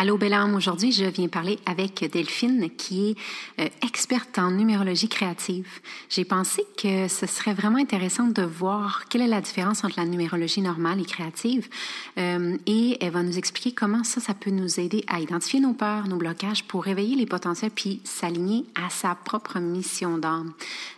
Allô 0.00 0.16
Bella 0.16 0.46
aujourd'hui 0.46 0.92
je 0.92 1.06
viens 1.06 1.26
parler 1.26 1.58
avec 1.66 2.08
Delphine 2.12 2.70
qui 2.76 3.10
est 3.10 3.16
euh, 3.60 3.68
experte 3.82 4.38
en 4.38 4.52
numérologie 4.52 5.08
créative. 5.08 5.66
J'ai 6.08 6.24
pensé 6.24 6.64
que 6.80 7.08
ce 7.08 7.26
serait 7.26 7.52
vraiment 7.52 7.78
intéressant 7.78 8.28
de 8.28 8.42
voir 8.42 9.06
quelle 9.08 9.22
est 9.22 9.26
la 9.26 9.40
différence 9.40 9.82
entre 9.82 9.98
la 9.98 10.06
numérologie 10.06 10.60
normale 10.60 11.00
et 11.00 11.04
créative 11.04 11.68
euh, 12.16 12.56
et 12.66 12.96
elle 13.00 13.10
va 13.10 13.24
nous 13.24 13.38
expliquer 13.38 13.72
comment 13.72 14.04
ça, 14.04 14.20
ça 14.20 14.34
peut 14.34 14.52
nous 14.52 14.78
aider 14.78 15.02
à 15.08 15.18
identifier 15.18 15.58
nos 15.58 15.72
peurs, 15.72 16.06
nos 16.06 16.16
blocages 16.16 16.62
pour 16.62 16.84
réveiller 16.84 17.16
les 17.16 17.26
potentiels 17.26 17.72
puis 17.72 18.00
s'aligner 18.04 18.66
à 18.76 18.90
sa 18.90 19.16
propre 19.16 19.58
mission 19.58 20.16
d'âme. 20.16 20.52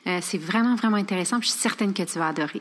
Euh, 0.08 0.18
c'est 0.20 0.36
vraiment, 0.36 0.74
vraiment 0.74 0.98
intéressant. 0.98 1.40
Je 1.40 1.48
suis 1.48 1.58
certaine 1.58 1.94
que 1.94 2.02
tu 2.02 2.18
vas 2.18 2.28
adorer. 2.28 2.60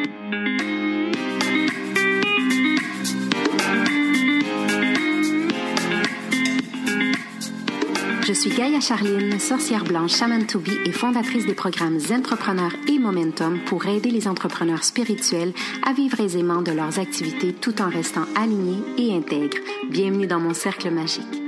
Je 8.31 8.35
suis 8.37 8.49
Gaïa 8.49 8.79
Charline, 8.79 9.37
sorcière 9.41 9.83
blanche 9.83 10.15
Shaman 10.15 10.47
to 10.47 10.63
et 10.85 10.93
fondatrice 10.93 11.45
des 11.45 11.53
programmes 11.53 11.99
Entrepreneurs 12.11 12.71
et 12.87 12.97
Momentum 12.97 13.59
pour 13.65 13.85
aider 13.87 14.09
les 14.09 14.25
entrepreneurs 14.25 14.85
spirituels 14.85 15.51
à 15.85 15.91
vivre 15.91 16.17
aisément 16.21 16.61
de 16.61 16.71
leurs 16.71 16.97
activités 16.97 17.51
tout 17.51 17.81
en 17.81 17.89
restant 17.89 18.23
alignés 18.37 18.81
et 18.97 19.13
intègres. 19.13 19.57
Bienvenue 19.89 20.27
dans 20.27 20.39
mon 20.39 20.53
cercle 20.53 20.91
magique. 20.91 21.40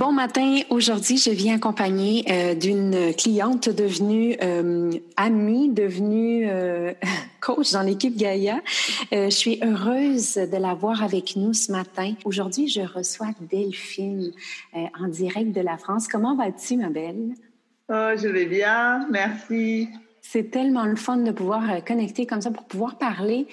Bon 0.00 0.12
matin. 0.12 0.60
Aujourd'hui, 0.70 1.18
je 1.18 1.28
viens 1.28 1.56
accompagnée 1.56 2.24
euh, 2.30 2.54
d'une 2.54 3.14
cliente 3.14 3.68
devenue 3.68 4.34
euh, 4.42 4.90
amie, 5.18 5.68
devenue 5.68 6.48
euh, 6.48 6.94
coach 7.42 7.72
dans 7.72 7.82
l'équipe 7.82 8.16
Gaïa. 8.16 8.62
je 9.12 9.28
suis 9.28 9.60
heureuse 9.62 10.36
de 10.36 10.56
la 10.56 10.72
voir 10.72 11.02
avec 11.02 11.36
nous 11.36 11.52
ce 11.52 11.70
matin. 11.70 12.14
Aujourd'hui, 12.24 12.66
je 12.66 12.80
reçois 12.80 13.26
Delphine 13.42 14.32
en 14.72 15.06
direct 15.08 15.52
de 15.52 15.60
la 15.60 15.76
France. 15.76 16.08
Comment 16.08 16.34
vas-tu, 16.34 16.78
ma 16.78 16.88
belle? 16.88 17.34
Oh, 17.90 18.12
je 18.16 18.28
vais 18.28 18.46
bien. 18.46 19.06
Merci. 19.10 19.90
C'est 20.22 20.50
tellement 20.50 20.86
le 20.86 20.96
fun 20.96 21.18
de 21.18 21.30
pouvoir 21.30 21.84
connecter 21.84 22.24
comme 22.24 22.40
ça 22.40 22.50
pour 22.50 22.64
pouvoir 22.64 22.96
parler 22.96 23.46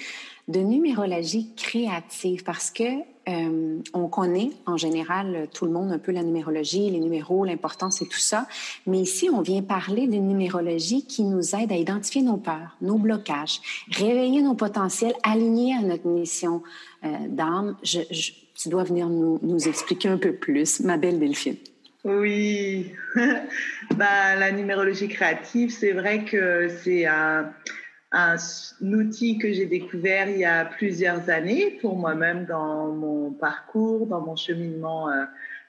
de 0.48 0.60
numérologie 0.60 1.54
créative 1.56 2.44
parce 2.44 2.72
que 2.72 2.84
euh, 3.28 3.80
on 3.94 4.08
connaît 4.08 4.52
en 4.66 4.78
général 4.78 5.50
tout 5.54 5.66
le 5.66 5.72
monde 5.72 5.92
un 5.92 6.00
peu 6.00 6.14
la 6.14 6.24
numérologie, 6.24 6.90
les 6.90 7.00
numéros, 7.00 7.44
l'importance 7.44 8.02
et 8.02 8.08
tout 8.08 8.20
ça, 8.20 8.48
mais 8.86 9.00
ici 9.00 9.30
on 9.30 9.42
vient 9.42 9.62
parler 9.62 10.08
d'une 10.08 10.28
numérologie 10.28 11.06
qui 11.06 11.24
nous 11.24 11.54
aide 11.56 11.72
à 11.74 11.76
identifier 11.76 12.22
nos 12.22 12.38
peurs, 12.38 12.78
nos 12.82 12.98
blocages, 12.98 13.60
réveiller 13.92 14.42
nos 14.42 14.54
potentiels, 14.54 15.14
aligner 15.24 15.76
à 15.76 15.82
notre 15.82 16.08
mission 16.08 16.64
euh, 17.04 17.10
d'âme. 17.28 17.76
Je, 17.84 18.00
tu 18.58 18.70
dois 18.70 18.84
venir 18.84 19.08
nous, 19.08 19.68
expliquer 19.68 20.10
un 20.10 20.18
peu 20.18 20.34
plus, 20.34 20.80
ma 20.80 20.98
belle 20.98 21.20
Delphine. 21.20 21.58
Oui, 22.04 22.92
bah, 23.96 24.36
la 24.36 24.52
numérologie 24.52 25.10
créative, 25.10 25.72
c'est 25.72 25.92
vrai 25.92 26.24
que 26.24 26.70
c'est 26.84 27.06
un 27.06 27.52
un, 28.12 28.36
outil 28.82 29.38
que 29.38 29.52
j'ai 29.52 29.66
découvert 29.66 30.30
il 30.30 30.40
y 30.40 30.46
a 30.46 30.66
plusieurs 30.66 31.30
années 31.30 31.78
pour 31.82 31.98
moi-même 31.98 32.46
dans 32.46 32.88
mon 32.88 33.32
parcours, 33.32 34.08
dans 34.08 34.22
mon 34.22 34.36
cheminement 34.36 35.10
euh, 35.10 35.26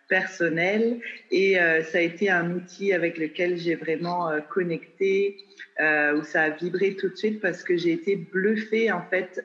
personnel. 0.08 1.00
Et 1.30 1.60
euh, 1.60 1.82
ça 1.82 1.98
a 1.98 2.00
été 2.00 2.30
un 2.30 2.52
outil 2.52 2.92
avec 2.92 3.18
lequel 3.18 3.56
j'ai 3.56 3.74
vraiment 3.74 4.30
euh, 4.30 4.40
connecté, 4.40 5.36
où 5.80 6.24
ça 6.24 6.42
a 6.42 6.50
vibré 6.50 6.96
tout 6.96 7.08
de 7.08 7.14
suite 7.14 7.40
parce 7.40 7.62
que 7.62 7.76
j'ai 7.76 7.92
été 7.92 8.16
bluffée 8.16 8.90
en 8.90 9.02
fait 9.02 9.40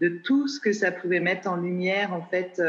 de 0.00 0.08
tout 0.08 0.48
ce 0.48 0.60
que 0.60 0.72
ça 0.72 0.90
pouvait 0.90 1.20
mettre 1.20 1.48
en 1.48 1.56
lumière 1.56 2.12
en 2.12 2.22
fait 2.22 2.60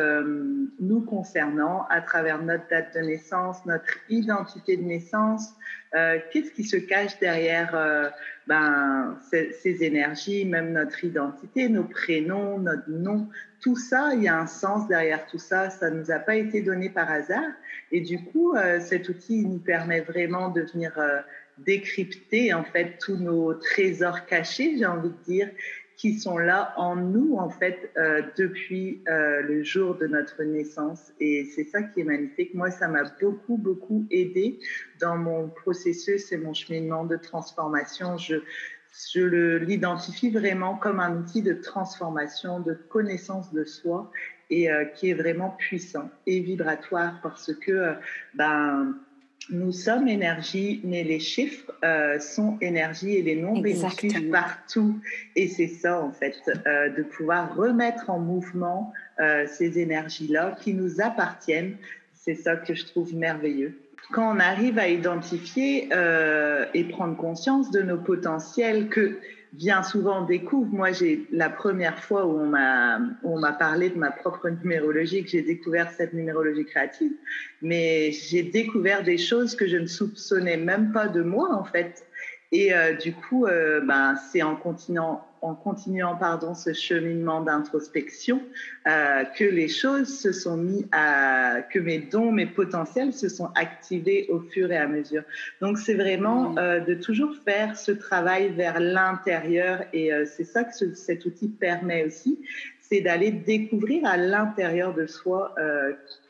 nous 0.80 1.02
concernant 1.02 1.86
à 1.90 2.02
travers 2.02 2.42
notre 2.42 2.68
date 2.70 2.94
de 2.96 3.02
naissance, 3.02 3.66
notre 3.66 3.98
identité 4.10 4.78
de 4.78 4.84
naissance, 4.84 5.54
qu'est-ce 5.92 6.52
qui 6.52 6.64
se 6.64 6.78
cache 6.78 7.18
derrière 7.20 8.14
ben, 8.48 9.18
ces, 9.32 9.84
énergies, 9.84 10.46
même 10.46 10.74
notre 10.74 11.04
identité, 11.04 11.68
nos 11.68 11.84
prénoms, 11.84 12.60
notre 12.60 12.90
nom, 12.90 13.28
tout 13.60 13.76
ça, 13.76 14.12
il 14.14 14.24
y 14.24 14.28
a 14.28 14.40
un 14.40 14.46
sens 14.46 14.88
derrière 14.88 15.26
tout 15.26 15.40
ça. 15.40 15.72
Ça 15.72 15.90
ne 15.90 16.00
nous 16.00 16.12
a 16.12 16.20
pas 16.20 16.36
été 16.36 16.62
donné 16.62 16.90
par 16.90 17.10
hasard. 17.10 17.52
Et 17.92 18.02
du 18.02 18.24
coup, 18.24 18.54
euh, 18.56 18.80
cet 18.80 19.10
outil 19.10 19.46
nous 19.46 19.58
permet 19.58 20.02
vraiment 20.02 20.50
de 20.50 20.62
venir 20.62 20.94
euh, 21.00 21.22
décrypter 21.58 22.54
en 22.54 22.64
fait 22.64 22.98
tous 23.00 23.18
nos 23.18 23.54
trésors 23.56 24.26
cachés, 24.28 24.76
j'ai 24.78 24.86
envie 24.86 25.10
de 25.10 25.24
dire, 25.26 25.50
qui 25.98 26.20
sont 26.20 26.38
là 26.38 26.74
en 26.78 26.96
nous, 26.96 27.36
en 27.38 27.50
fait, 27.50 27.92
euh, 27.98 28.22
depuis 28.38 29.02
euh, 29.08 29.42
le 29.42 29.64
jour 29.64 29.96
de 29.96 30.08
notre 30.08 30.44
naissance. 30.44 31.14
Et 31.20 31.46
c'est 31.56 31.64
ça 31.64 31.84
qui 31.84 32.02
est 32.02 32.04
magnifique. 32.04 32.54
Moi, 32.54 32.72
ça 32.72 32.88
m'a 32.88 33.04
beaucoup, 33.22 33.58
beaucoup 33.58 34.06
aidé 34.12 34.60
dans 35.00 35.18
mon 35.18 35.48
processus 35.48 36.32
et 36.32 36.38
mon 36.38 36.54
cheminement 36.54 37.06
de 37.06 37.16
transformation. 37.16 38.18
Je, 38.18 38.36
je 39.14 39.58
l'identifie 39.58 40.30
vraiment 40.30 40.76
comme 40.76 41.00
un 41.00 41.18
outil 41.18 41.42
de 41.42 41.54
transformation, 41.54 42.60
de 42.60 42.74
connaissance 42.74 43.54
de 43.54 43.64
soi 43.64 44.12
et 44.50 44.70
euh, 44.70 44.86
qui 44.86 45.10
est 45.10 45.16
vraiment 45.16 45.52
puissant 45.52 46.10
et 46.28 46.40
vibratoire 46.42 47.20
parce 47.24 47.54
que, 47.54 47.94
ben, 48.34 48.96
nous 49.50 49.72
sommes 49.72 50.08
énergie, 50.08 50.82
mais 50.84 51.04
les 51.04 51.20
chiffres 51.20 51.72
euh, 51.84 52.20
sont 52.20 52.58
énergie 52.62 53.16
et 53.16 53.22
les 53.22 53.36
nombres 53.36 53.68
suivent 53.92 54.30
partout. 54.32 55.00
Et 55.36 55.48
c'est 55.48 55.68
ça, 55.68 56.02
en 56.02 56.12
fait, 56.12 56.36
euh, 56.48 56.90
de 56.90 57.04
pouvoir 57.04 57.56
remettre 57.56 58.10
en 58.10 58.20
mouvement 58.20 58.94
euh, 59.20 59.46
ces 59.48 59.80
énergies-là 59.80 60.58
qui 60.62 60.74
nous 60.74 61.00
appartiennent. 61.00 61.78
C'est 62.14 62.36
ça 62.36 62.56
que 62.56 62.74
je 62.74 62.86
trouve 62.86 63.16
merveilleux. 63.16 63.78
Quand 64.12 64.36
on 64.36 64.40
arrive 64.40 64.78
à 64.80 64.88
identifier 64.88 65.90
et 66.74 66.84
prendre 66.86 67.18
conscience 67.18 67.72
de 67.72 67.82
nos 67.82 67.98
potentiels, 67.98 68.88
que 68.88 69.20
bien 69.54 69.84
souvent 69.84 70.24
découvre. 70.24 70.72
Moi, 70.72 70.92
j'ai 70.92 71.26
la 71.32 71.50
première 71.50 72.04
fois 72.04 72.26
où 72.26 72.40
on 72.40 72.48
m'a 72.48 73.00
on 73.24 73.40
m'a 73.40 73.54
parlé 73.54 73.90
de 73.90 73.98
ma 73.98 74.12
propre 74.12 74.50
numérologie 74.50 75.24
que 75.24 75.30
j'ai 75.30 75.42
découvert 75.42 75.92
cette 75.92 76.14
numérologie 76.14 76.66
créative, 76.66 77.14
mais 77.62 78.12
j'ai 78.12 78.44
découvert 78.44 79.04
des 79.04 79.18
choses 79.18 79.56
que 79.56 79.68
je 79.68 79.78
ne 79.78 79.88
soupçonnais 79.88 80.58
même 80.58 80.92
pas 80.92 81.08
de 81.08 81.22
moi 81.22 81.54
en 81.54 81.64
fait. 81.64 82.06
Et 82.52 82.74
euh, 82.74 82.94
du 82.94 83.14
coup, 83.14 83.46
euh, 83.46 83.82
ben, 83.82 84.16
c'est 84.32 84.42
en 84.42 84.56
continuant, 84.56 85.26
en 85.46 85.56
continuant 85.56 86.16
pardon, 86.16 86.54
ce 86.56 86.74
cheminement 86.74 87.42
d'introspection 87.42 88.42
euh, 88.88 89.24
que 89.38 89.44
les 89.44 89.68
choses 89.68 90.20
se 90.20 90.32
sont 90.32 90.58
mis 90.58 90.86
à, 90.92 91.62
que 91.72 91.80
mes 91.80 92.00
dons, 92.00 92.32
mes 92.32 92.46
potentiels 92.46 93.14
se 93.14 93.30
sont 93.30 93.50
activés 93.56 94.28
au 94.30 94.40
fur 94.40 94.72
et 94.72 94.78
à 94.78 94.88
mesure. 94.88 95.24
Donc 95.62 95.78
c'est 95.78 95.94
vraiment 95.94 96.52
mmh. 96.52 96.86
de 96.86 96.94
toujours 96.96 97.36
faire 97.46 97.78
ce 97.78 97.92
travail 97.92 98.50
vers 98.54 98.80
l'intérieur 98.80 99.84
et 99.94 100.12
c'est 100.26 100.44
ça 100.44 100.64
que 100.64 100.94
cet 100.94 101.26
outil 101.26 101.50
permet 101.50 102.06
aussi, 102.06 102.40
c'est 102.82 103.02
d'aller 103.02 103.32
découvrir 103.32 104.06
à 104.06 104.18
l'intérieur 104.18 104.94
de 104.94 105.06
soi 105.06 105.54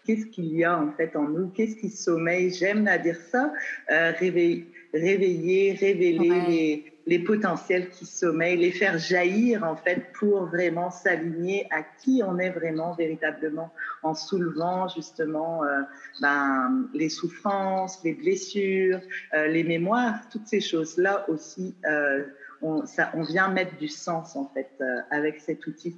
qu'est-ce 0.05 0.25
qu'il 0.27 0.55
y 0.55 0.63
a 0.63 0.77
en 0.77 0.91
fait 0.91 1.15
en 1.15 1.27
nous, 1.27 1.47
qu'est-ce 1.49 1.75
qui 1.75 1.89
sommeille. 1.89 2.51
J'aime 2.51 2.87
à 2.87 2.97
dire 2.97 3.17
ça, 3.31 3.51
réveiller 3.89 4.67
réveiller, 4.95 5.73
révéler 5.73 6.41
les, 6.47 6.94
potentiels 7.19 7.89
qui 7.89 8.05
sommeillent, 8.05 8.57
les 8.57 8.71
faire 8.71 8.97
jaillir 8.97 9.63
en 9.63 9.75
fait 9.75 10.11
pour 10.13 10.45
vraiment 10.45 10.89
s'aligner 10.89 11.67
à 11.71 11.83
qui 11.83 12.21
on 12.25 12.39
est 12.39 12.49
vraiment 12.49 12.93
véritablement 12.93 13.71
en 14.01 14.15
soulevant 14.15 14.87
justement 14.87 15.63
euh, 15.63 15.81
ben, 16.19 16.87
les 16.93 17.09
souffrances, 17.09 18.03
les 18.03 18.13
blessures, 18.13 18.99
euh, 19.33 19.47
les 19.47 19.63
mémoires, 19.63 20.15
toutes 20.31 20.47
ces 20.47 20.61
choses-là 20.61 21.29
aussi. 21.29 21.75
Euh, 21.85 22.23
on, 22.61 22.83
on 23.13 23.21
vient 23.21 23.49
mettre 23.49 23.77
du 23.77 23.87
sens 23.87 24.35
en 24.35 24.49
fait 24.53 24.71
avec 25.11 25.41
cet 25.41 25.67
outil. 25.67 25.95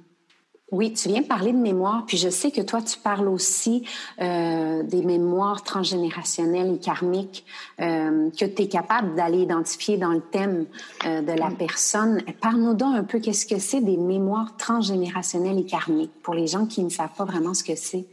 Oui, 0.70 0.92
tu 0.92 1.08
viens 1.08 1.22
de 1.22 1.26
parler 1.26 1.52
de 1.52 1.58
mémoire, 1.58 2.04
puis 2.06 2.18
je 2.18 2.28
sais 2.28 2.50
que 2.50 2.60
toi, 2.60 2.82
tu 2.82 2.98
parles 2.98 3.26
aussi 3.26 3.84
euh, 4.20 4.82
des 4.82 5.02
mémoires 5.02 5.62
transgénérationnelles 5.62 6.74
et 6.74 6.78
karmiques 6.78 7.46
euh, 7.80 8.28
que 8.30 8.44
tu 8.44 8.62
es 8.62 8.68
capable 8.68 9.14
d'aller 9.14 9.38
identifier 9.38 9.96
dans 9.96 10.12
le 10.12 10.20
thème 10.20 10.66
euh, 11.06 11.22
de 11.22 11.32
la 11.32 11.50
personne. 11.50 12.22
Parle-nous 12.42 12.74
donc 12.74 12.94
un 12.94 13.04
peu 13.04 13.18
qu'est-ce 13.18 13.46
que 13.46 13.58
c'est 13.58 13.80
des 13.80 13.96
mémoires 13.96 14.58
transgénérationnelles 14.58 15.58
et 15.58 15.64
karmiques 15.64 16.12
pour 16.22 16.34
les 16.34 16.46
gens 16.46 16.66
qui 16.66 16.84
ne 16.84 16.90
savent 16.90 17.14
pas 17.16 17.24
vraiment 17.24 17.54
ce 17.54 17.64
que 17.64 17.74
c'est? 17.74 18.04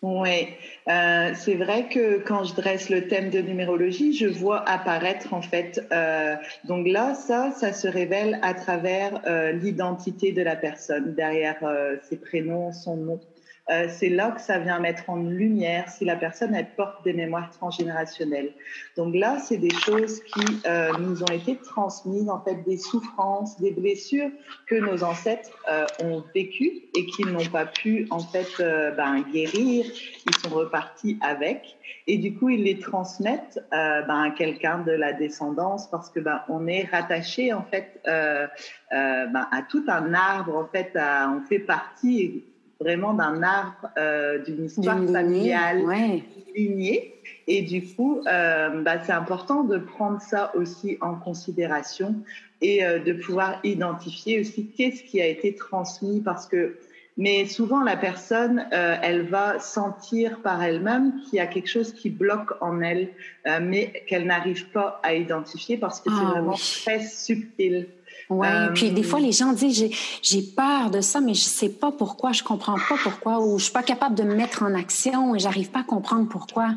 Oui, 0.00 0.46
euh, 0.88 1.32
c'est 1.34 1.56
vrai 1.56 1.88
que 1.88 2.18
quand 2.18 2.44
je 2.44 2.54
dresse 2.54 2.88
le 2.88 3.08
thème 3.08 3.30
de 3.30 3.40
numérologie, 3.40 4.12
je 4.12 4.26
vois 4.26 4.62
apparaître 4.68 5.34
en 5.34 5.42
fait. 5.42 5.84
Euh, 5.90 6.36
donc 6.62 6.86
là, 6.86 7.14
ça, 7.14 7.50
ça 7.50 7.72
se 7.72 7.88
révèle 7.88 8.38
à 8.42 8.54
travers 8.54 9.20
euh, 9.26 9.50
l'identité 9.50 10.30
de 10.30 10.40
la 10.42 10.54
personne 10.54 11.14
derrière 11.14 11.64
euh, 11.64 11.96
ses 12.08 12.16
prénoms, 12.16 12.72
son 12.72 12.96
nom. 12.96 13.20
Euh, 13.70 13.86
c'est 13.90 14.08
là 14.08 14.30
que 14.30 14.40
ça 14.40 14.58
vient 14.58 14.78
mettre 14.78 15.10
en 15.10 15.16
lumière 15.16 15.88
si 15.90 16.04
la 16.04 16.16
personne 16.16 16.56
porte 16.76 17.04
des 17.04 17.12
mémoires 17.12 17.50
transgénérationnelles. 17.50 18.52
Donc 18.96 19.14
là, 19.14 19.38
c'est 19.38 19.58
des 19.58 19.74
choses 19.74 20.22
qui 20.22 20.60
euh, 20.66 20.90
nous 20.98 21.22
ont 21.22 21.32
été 21.32 21.56
transmises, 21.56 22.30
en 22.30 22.40
fait, 22.40 22.62
des 22.64 22.78
souffrances, 22.78 23.60
des 23.60 23.72
blessures 23.72 24.30
que 24.66 24.76
nos 24.76 25.04
ancêtres 25.04 25.50
euh, 25.70 25.84
ont 26.02 26.24
vécues 26.34 26.82
et 26.96 27.04
qu'ils 27.06 27.28
n'ont 27.28 27.44
pas 27.46 27.66
pu 27.66 28.06
en 28.10 28.20
fait 28.20 28.48
ben, 28.96 29.22
guérir. 29.32 29.84
Ils 30.26 30.36
sont 30.38 30.50
repartis 30.54 31.18
avec 31.20 31.76
et 32.06 32.16
du 32.18 32.34
coup 32.34 32.48
ils 32.48 32.62
les 32.62 32.78
transmettent 32.78 33.60
ben, 33.70 34.22
à 34.22 34.30
quelqu'un 34.36 34.78
de 34.78 34.92
la 34.92 35.12
descendance 35.12 35.90
parce 35.90 36.10
que 36.10 36.20
ben, 36.20 36.42
on 36.48 36.66
est 36.66 36.84
rattaché 36.90 37.52
en 37.52 37.62
fait 37.62 38.00
ben, 38.04 39.48
à 39.52 39.62
tout 39.68 39.84
un 39.88 40.14
arbre 40.14 40.56
en 40.56 40.66
fait, 40.66 40.92
on 40.96 41.42
fait 41.46 41.58
partie 41.58 42.44
vraiment 42.80 43.14
d'un 43.14 43.42
arbre, 43.42 43.88
euh, 43.98 44.38
d'une 44.38 44.66
histoire 44.66 45.02
familiale, 45.04 45.84
ouais. 45.84 46.22
lignée. 46.54 47.14
Et 47.46 47.62
du 47.62 47.82
coup, 47.82 48.20
euh, 48.26 48.82
bah, 48.82 49.02
c'est 49.04 49.12
important 49.12 49.64
de 49.64 49.78
prendre 49.78 50.20
ça 50.20 50.52
aussi 50.54 50.98
en 51.00 51.14
considération 51.14 52.14
et 52.60 52.84
euh, 52.84 52.98
de 52.98 53.12
pouvoir 53.12 53.60
identifier 53.64 54.40
aussi 54.40 54.66
qu'est-ce 54.76 55.02
qui 55.02 55.20
a 55.20 55.26
été 55.26 55.54
transmis 55.54 56.20
parce 56.20 56.46
que 56.46 56.76
mais 57.16 57.46
souvent 57.46 57.82
la 57.82 57.96
personne 57.96 58.66
euh, 58.72 58.96
elle 59.02 59.22
va 59.22 59.58
sentir 59.60 60.40
par 60.40 60.62
elle-même 60.62 61.20
qu'il 61.22 61.38
y 61.38 61.40
a 61.40 61.46
quelque 61.46 61.68
chose 61.68 61.92
qui 61.92 62.10
bloque 62.10 62.52
en 62.60 62.80
elle 62.80 63.10
euh, 63.46 63.58
mais 63.62 64.04
qu'elle 64.06 64.26
n'arrive 64.26 64.68
pas 64.70 65.00
à 65.02 65.14
identifier 65.14 65.76
parce 65.76 66.00
que 66.00 66.10
c'est 66.10 66.24
ah 66.26 66.30
vraiment 66.30 66.54
très 66.54 67.00
subtil 67.00 67.88
oui, 68.30 68.46
euh, 68.46 68.68
puis 68.74 68.90
des 68.90 69.02
fois, 69.02 69.20
les 69.20 69.32
gens 69.32 69.52
disent 69.52 69.90
j'ai 70.22 70.42
peur 70.42 70.90
de 70.90 71.00
ça, 71.00 71.20
mais 71.20 71.34
je 71.34 71.44
sais 71.44 71.70
pas 71.70 71.92
pourquoi, 71.92 72.32
je 72.32 72.42
comprends 72.42 72.74
pas 72.74 72.96
pourquoi, 73.02 73.40
ou 73.40 73.58
je 73.58 73.64
suis 73.64 73.72
pas 73.72 73.82
capable 73.82 74.14
de 74.14 74.22
me 74.22 74.34
mettre 74.34 74.62
en 74.62 74.74
action 74.74 75.34
et 75.34 75.38
j'arrive 75.38 75.70
pas 75.70 75.80
à 75.80 75.84
comprendre 75.84 76.28
pourquoi. 76.28 76.70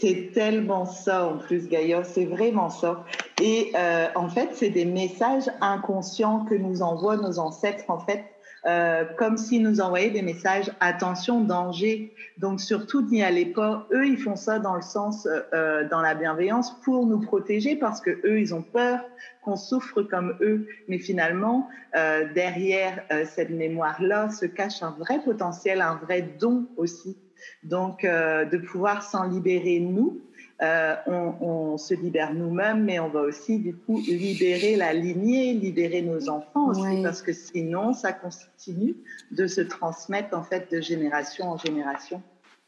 C'est 0.00 0.30
tellement 0.32 0.86
ça 0.86 1.26
en 1.26 1.36
plus, 1.38 1.68
Gaïa, 1.68 2.04
c'est 2.04 2.24
vraiment 2.24 2.70
ça. 2.70 3.04
Et 3.42 3.72
euh, 3.74 4.06
en 4.14 4.28
fait, 4.28 4.50
c'est 4.52 4.70
des 4.70 4.84
messages 4.84 5.50
inconscients 5.60 6.46
que 6.48 6.54
nous 6.54 6.80
envoient 6.80 7.16
nos 7.16 7.38
ancêtres, 7.38 7.84
en 7.88 7.98
fait, 7.98 8.24
euh, 8.66 9.04
comme 9.18 9.36
s'ils 9.36 9.62
nous 9.62 9.80
envoyaient 9.80 10.10
des 10.10 10.22
messages 10.22 10.72
attention, 10.80 11.42
danger. 11.42 12.14
Donc 12.38 12.60
surtout 12.60 13.02
n'y 13.02 13.22
allez 13.22 13.46
pas. 13.46 13.86
Eux, 13.92 14.06
ils 14.06 14.16
font 14.16 14.36
ça 14.36 14.58
dans 14.58 14.74
le 14.74 14.82
sens, 14.82 15.26
euh, 15.26 15.40
euh, 15.52 15.88
dans 15.88 16.00
la 16.00 16.14
bienveillance, 16.14 16.80
pour 16.80 17.06
nous 17.06 17.20
protéger, 17.20 17.76
parce 17.76 18.00
que 18.00 18.10
eux, 18.24 18.40
ils 18.40 18.54
ont 18.54 18.62
peur 18.62 19.00
qu'on 19.42 19.56
souffre 19.56 20.02
comme 20.02 20.36
eux. 20.40 20.66
Mais 20.88 20.98
finalement, 20.98 21.68
euh, 21.94 22.26
derrière 22.34 23.02
euh, 23.12 23.24
cette 23.26 23.50
mémoire-là 23.50 24.30
se 24.30 24.46
cache 24.46 24.82
un 24.82 24.92
vrai 24.92 25.20
potentiel, 25.22 25.82
un 25.82 25.96
vrai 25.96 26.22
don 26.22 26.66
aussi. 26.76 27.18
Donc 27.62 28.04
de 28.04 28.56
pouvoir 28.56 29.02
s'en 29.02 29.28
libérer 29.28 29.78
nous 29.78 30.22
euh, 30.62 30.94
on, 31.06 31.34
on, 31.40 31.78
se 31.78 31.94
libère 31.94 32.32
nous-mêmes, 32.32 32.84
mais 32.84 33.00
on 33.00 33.08
va 33.08 33.22
aussi 33.22 33.58
du 33.58 33.74
coup 33.74 33.98
libérer 33.98 34.76
la 34.76 34.92
lignée, 34.92 35.52
libérer 35.52 36.00
nos 36.02 36.28
enfants 36.28 36.68
aussi, 36.68 36.80
ouais. 36.80 37.02
parce 37.02 37.22
que 37.22 37.32
sinon, 37.32 37.92
ça 37.92 38.12
continue 38.12 38.94
de 39.32 39.48
se 39.48 39.60
transmettre 39.60 40.36
en 40.36 40.44
fait 40.44 40.70
de 40.70 40.80
génération 40.80 41.50
en 41.50 41.58
génération. 41.58 42.22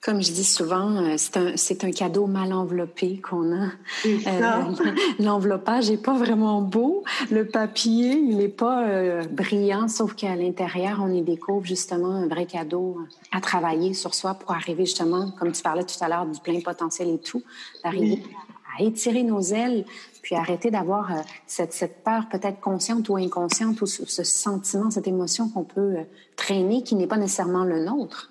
Comme 0.06 0.22
je 0.22 0.30
dis 0.30 0.44
souvent, 0.44 1.02
euh, 1.02 1.14
c'est 1.16 1.36
un, 1.36 1.88
un, 1.88 1.90
cadeau 1.90 2.28
mal 2.28 2.52
enveloppé 2.52 3.20
qu'on 3.20 3.52
a. 3.52 3.70
Euh, 4.06 4.62
L'enveloppage 5.18 5.90
n'est 5.90 5.96
pas 5.96 6.14
vraiment 6.14 6.62
beau. 6.62 7.02
Le 7.28 7.44
papier, 7.44 8.12
il 8.12 8.36
n'est 8.36 8.46
pas 8.46 8.86
euh, 8.86 9.24
brillant, 9.24 9.88
sauf 9.88 10.14
qu'à 10.14 10.36
l'intérieur, 10.36 11.00
on 11.02 11.12
y 11.12 11.22
découvre 11.22 11.66
justement 11.66 12.12
un 12.12 12.28
vrai 12.28 12.46
cadeau 12.46 12.98
à 13.32 13.40
travailler 13.40 13.94
sur 13.94 14.14
soi 14.14 14.34
pour 14.34 14.52
arriver 14.52 14.84
justement, 14.84 15.32
comme 15.40 15.50
tu 15.50 15.60
parlais 15.60 15.82
tout 15.82 15.98
à 16.00 16.08
l'heure, 16.08 16.24
du 16.24 16.38
plein 16.38 16.60
potentiel 16.60 17.08
et 17.08 17.18
tout, 17.18 17.42
d'arriver 17.82 18.22
oui. 18.24 18.36
à 18.78 18.84
étirer 18.84 19.24
nos 19.24 19.40
ailes, 19.40 19.86
puis 20.22 20.36
arrêter 20.36 20.70
d'avoir 20.70 21.12
euh, 21.12 21.20
cette, 21.48 21.72
cette, 21.72 22.04
peur 22.04 22.28
peut-être 22.30 22.60
consciente 22.60 23.08
ou 23.08 23.16
inconsciente, 23.16 23.80
ou 23.80 23.86
ce, 23.86 24.06
ce 24.06 24.22
sentiment, 24.22 24.88
cette 24.88 25.08
émotion 25.08 25.48
qu'on 25.48 25.64
peut 25.64 25.80
euh, 25.80 26.02
traîner 26.36 26.84
qui 26.84 26.94
n'est 26.94 27.08
pas 27.08 27.16
nécessairement 27.16 27.64
le 27.64 27.84
nôtre. 27.84 28.30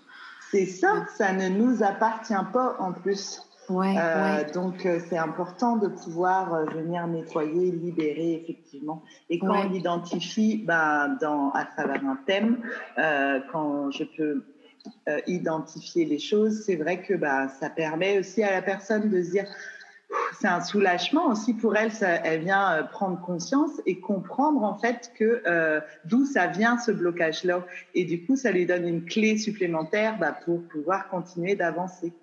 C'est 0.55 0.67
ça, 0.67 1.05
ça 1.17 1.33
ne 1.33 1.49
nous 1.49 1.83
appartient 1.83 2.33
pas 2.53 2.77
en 2.79 2.93
plus. 2.93 3.41
Ouais, 3.67 3.95
euh, 3.97 4.37
ouais. 4.37 4.51
Donc 4.53 4.85
euh, 4.85 5.01
c'est 5.09 5.17
important 5.17 5.75
de 5.75 5.89
pouvoir 5.89 6.53
euh, 6.53 6.63
venir 6.65 7.05
nettoyer, 7.07 7.71
libérer 7.71 8.41
effectivement. 8.41 9.03
Et 9.29 9.37
quand 9.37 9.49
ouais. 9.49 9.67
on 9.69 9.73
identifie, 9.73 10.63
dans, 10.65 11.51
à 11.53 11.65
travers 11.65 12.01
un 12.05 12.17
thème, 12.25 12.61
quand 13.51 13.91
je 13.91 14.05
peux 14.05 14.45
identifier 15.27 16.05
les 16.05 16.19
choses, 16.19 16.63
c'est 16.65 16.77
vrai 16.77 17.01
que 17.01 17.15
ben, 17.15 17.49
ça 17.49 17.69
permet 17.69 18.19
aussi 18.19 18.41
à 18.41 18.51
la 18.51 18.61
personne 18.61 19.09
de 19.09 19.21
se 19.21 19.31
dire 19.31 19.47
c'est 20.39 20.47
un 20.47 20.61
soulagement 20.61 21.27
aussi 21.27 21.53
pour 21.53 21.75
elle. 21.75 21.91
Elle 22.01 22.41
vient 22.41 22.73
euh, 22.73 22.83
prendre 22.83 23.19
conscience 23.21 23.71
et 23.85 23.99
comprendre 23.99 24.63
en 24.63 24.77
fait 24.77 25.11
que 25.17 25.41
euh, 25.45 25.79
d'où 26.05 26.25
ça 26.25 26.47
vient 26.47 26.77
ce 26.77 26.91
blocage-là. 26.91 27.65
Et 27.93 28.05
du 28.05 28.25
coup, 28.25 28.35
ça 28.35 28.51
lui 28.51 28.65
donne 28.65 28.87
une 28.87 29.05
clé 29.05 29.37
supplémentaire 29.37 30.17
bah, 30.19 30.37
pour 30.45 30.61
pouvoir 30.63 31.07
continuer 31.09 31.55
d'avancer. 31.55 32.13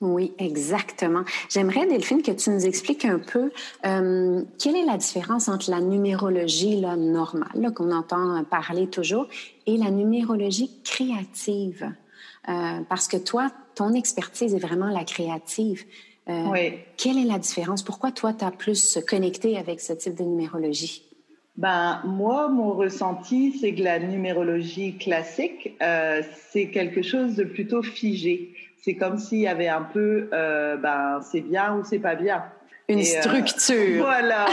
Oui, 0.00 0.34
exactement. 0.38 1.22
J'aimerais, 1.48 1.86
Delphine, 1.86 2.20
que 2.20 2.32
tu 2.32 2.50
nous 2.50 2.66
expliques 2.66 3.04
un 3.04 3.20
peu 3.20 3.52
euh, 3.86 4.42
quelle 4.58 4.76
est 4.76 4.84
la 4.84 4.98
différence 4.98 5.48
entre 5.48 5.70
la 5.70 5.80
numérologie 5.80 6.80
là, 6.80 6.96
normale, 6.96 7.72
qu'on 7.74 7.92
entend 7.92 8.42
parler 8.44 8.88
toujours, 8.88 9.28
et 9.66 9.76
la 9.76 9.90
numérologie 9.90 10.82
créative? 10.82 11.90
Parce 12.90 13.08
que 13.08 13.16
toi, 13.16 13.50
ton 13.74 13.94
expertise 13.94 14.54
est 14.54 14.58
vraiment 14.58 14.88
la 14.88 15.04
créative. 15.04 15.86
Euh, 16.28 16.44
oui. 16.50 16.78
Quelle 16.96 17.18
est 17.18 17.24
la 17.24 17.38
différence? 17.38 17.82
Pourquoi 17.82 18.10
toi, 18.10 18.32
tu 18.32 18.44
as 18.44 18.50
plus 18.50 18.98
connecté 19.06 19.58
avec 19.58 19.80
ce 19.80 19.92
type 19.92 20.14
de 20.14 20.22
numérologie? 20.22 21.04
Ben, 21.56 22.00
moi, 22.04 22.48
mon 22.48 22.72
ressenti, 22.72 23.56
c'est 23.60 23.74
que 23.74 23.82
la 23.82 23.98
numérologie 23.98 24.96
classique, 24.96 25.76
euh, 25.82 26.22
c'est 26.50 26.70
quelque 26.70 27.02
chose 27.02 27.36
de 27.36 27.44
plutôt 27.44 27.82
figé. 27.82 28.54
C'est 28.82 28.94
comme 28.94 29.18
s'il 29.18 29.40
y 29.40 29.46
avait 29.46 29.68
un 29.68 29.82
peu, 29.82 30.28
euh, 30.32 30.76
ben, 30.76 31.20
c'est 31.30 31.42
bien 31.42 31.76
ou 31.76 31.84
c'est 31.84 32.00
pas 32.00 32.16
bien. 32.16 32.44
Une 32.88 32.98
Et 32.98 33.04
structure. 33.04 34.02
Voilà. 34.02 34.46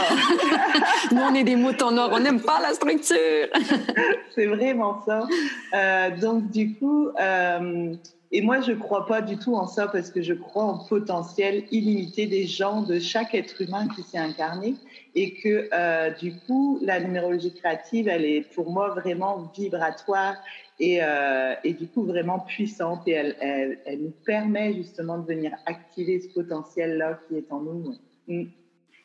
Nous, 1.12 1.20
on 1.20 1.34
est 1.34 1.44
des 1.44 1.56
moutons 1.56 1.90
noirs, 1.90 2.10
on 2.12 2.20
n'aime 2.20 2.40
pas 2.40 2.60
la 2.62 2.72
structure. 2.72 3.48
c'est 4.34 4.46
vraiment 4.46 5.02
ça. 5.04 5.26
Donc, 6.20 6.50
du 6.50 6.74
coup, 6.76 7.10
et 8.34 8.40
moi, 8.40 8.62
je 8.62 8.72
crois 8.72 9.04
pas 9.04 9.20
du 9.20 9.36
tout 9.36 9.54
en 9.54 9.66
ça 9.66 9.88
parce 9.88 10.10
que 10.10 10.22
je 10.22 10.32
crois 10.32 10.64
en 10.64 10.78
potentiel 10.78 11.64
illimité 11.70 12.26
des 12.26 12.46
gens, 12.46 12.80
de 12.82 12.98
chaque 12.98 13.34
être 13.34 13.60
humain 13.60 13.86
qui 13.94 14.02
s'est 14.02 14.18
incarné. 14.18 14.74
Et 15.14 15.34
que, 15.34 15.68
euh, 15.74 16.10
du 16.10 16.38
coup, 16.40 16.78
la 16.80 16.98
numérologie 16.98 17.52
créative, 17.52 18.08
elle 18.08 18.24
est 18.24 18.40
pour 18.54 18.70
moi 18.70 18.88
vraiment 18.88 19.52
vibratoire 19.54 20.36
et, 20.80 21.00
euh, 21.02 21.54
et 21.62 21.74
du 21.74 21.86
coup 21.86 22.04
vraiment 22.04 22.38
puissante. 22.38 23.06
Et 23.06 23.12
elle, 23.12 23.36
elle, 23.40 23.78
elle, 23.84 24.00
nous 24.00 24.14
permet 24.24 24.72
justement 24.72 25.18
de 25.18 25.26
venir 25.26 25.52
activer 25.66 26.18
ce 26.18 26.28
potentiel-là 26.32 27.20
qui 27.28 27.36
est 27.36 27.52
en 27.52 27.60
nous. 27.60 27.94
Mm 28.28 28.44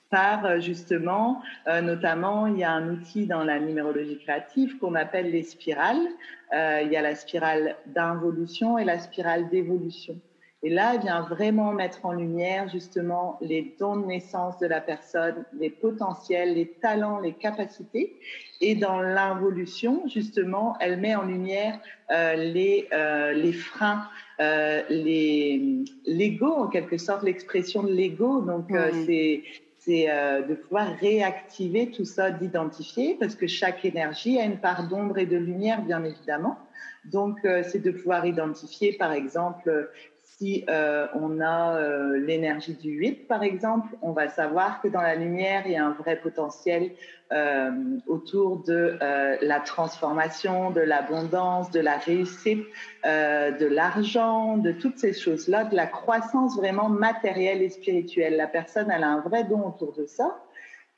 par 0.09 0.59
justement, 0.59 1.41
euh, 1.67 1.81
notamment, 1.81 2.47
il 2.47 2.57
y 2.57 2.63
a 2.63 2.71
un 2.71 2.89
outil 2.89 3.25
dans 3.25 3.43
la 3.43 3.59
numérologie 3.59 4.17
créative 4.19 4.77
qu'on 4.77 4.95
appelle 4.95 5.31
les 5.31 5.43
spirales. 5.43 6.07
Euh, 6.53 6.81
il 6.83 6.91
y 6.91 6.95
a 6.95 7.01
la 7.01 7.15
spirale 7.15 7.75
d'involution 7.87 8.77
et 8.77 8.85
la 8.85 8.99
spirale 8.99 9.49
d'évolution. 9.49 10.19
Et 10.63 10.69
là, 10.69 10.95
elle 10.95 11.01
vient 11.01 11.21
vraiment 11.21 11.71
mettre 11.71 12.03
en 12.05 12.13
lumière 12.13 12.67
justement 12.67 13.37
les 13.41 13.75
dons 13.79 13.95
de 13.97 14.05
naissance 14.05 14.57
de 14.57 14.65
la 14.65 14.81
personne, 14.81 15.45
les 15.59 15.69
potentiels, 15.69 16.55
les 16.55 16.67
talents, 16.81 17.19
les 17.19 17.33
capacités. 17.33 18.17
Et 18.59 18.73
dans 18.73 18.99
l'involution, 18.99 20.01
justement, 20.07 20.75
elle 20.79 20.97
met 20.97 21.15
en 21.15 21.23
lumière 21.23 21.79
euh, 22.11 22.35
les, 22.35 22.87
euh, 22.91 23.33
les 23.33 23.53
freins, 23.53 24.09
euh, 24.39 24.81
l'ego 24.89 26.47
en 26.47 26.67
quelque 26.67 26.97
sorte, 26.97 27.21
l'expression 27.21 27.83
de 27.83 27.91
l'ego. 27.91 28.41
Donc, 28.41 28.71
mmh. 28.71 29.05
c'est 29.05 29.43
c'est 29.87 30.09
euh, 30.09 30.41
de 30.41 30.53
pouvoir 30.53 30.93
réactiver 30.99 31.91
tout 31.91 32.03
ça, 32.03 32.29
d'identifier, 32.29 33.15
parce 33.19 33.35
que 33.35 33.47
chaque 33.47 33.85
énergie 33.85 34.37
a 34.37 34.43
une 34.43 34.57
part 34.57 34.87
d'ombre 34.87 35.17
et 35.17 35.25
de 35.25 35.37
lumière, 35.37 35.81
bien 35.81 36.03
évidemment. 36.03 36.59
Donc, 37.05 37.37
euh, 37.45 37.63
c'est 37.63 37.79
de 37.79 37.91
pouvoir 37.91 38.25
identifier, 38.25 38.91
par 38.91 39.13
exemple, 39.13 39.89
si 40.37 40.63
euh, 40.69 41.07
on 41.15 41.41
a 41.41 41.77
euh, 41.77 42.19
l'énergie 42.19 42.75
du 42.75 42.91
8, 42.91 43.27
par 43.27 43.41
exemple, 43.41 43.95
on 44.03 44.11
va 44.11 44.29
savoir 44.29 44.81
que 44.81 44.87
dans 44.87 45.01
la 45.01 45.15
lumière, 45.15 45.63
il 45.65 45.71
y 45.71 45.75
a 45.75 45.85
un 45.85 45.93
vrai 45.93 46.15
potentiel 46.15 46.91
euh, 47.33 47.71
autour 48.05 48.63
de 48.63 48.97
la 49.41 49.59
transformation, 49.59 50.69
de 50.69 50.81
l'abondance, 50.81 51.71
de 51.71 51.79
la 51.79 51.97
réussite, 51.97 52.63
de 53.03 53.65
l'argent, 53.65 54.57
de 54.57 54.71
toutes 54.71 54.99
ces 54.99 55.13
choses-là, 55.13 55.63
de 55.65 55.75
la 55.75 55.87
croissance 55.87 56.55
vraiment 56.55 56.89
matérielle 56.89 57.61
et 57.61 57.69
spirituelle. 57.69 58.37
La 58.37 58.47
personne, 58.47 58.91
elle 58.91 59.03
a 59.03 59.09
un 59.09 59.21
vrai 59.21 59.43
don 59.43 59.67
autour 59.67 59.93
de 59.93 60.05
ça. 60.05 60.37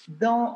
Dans 0.07 0.55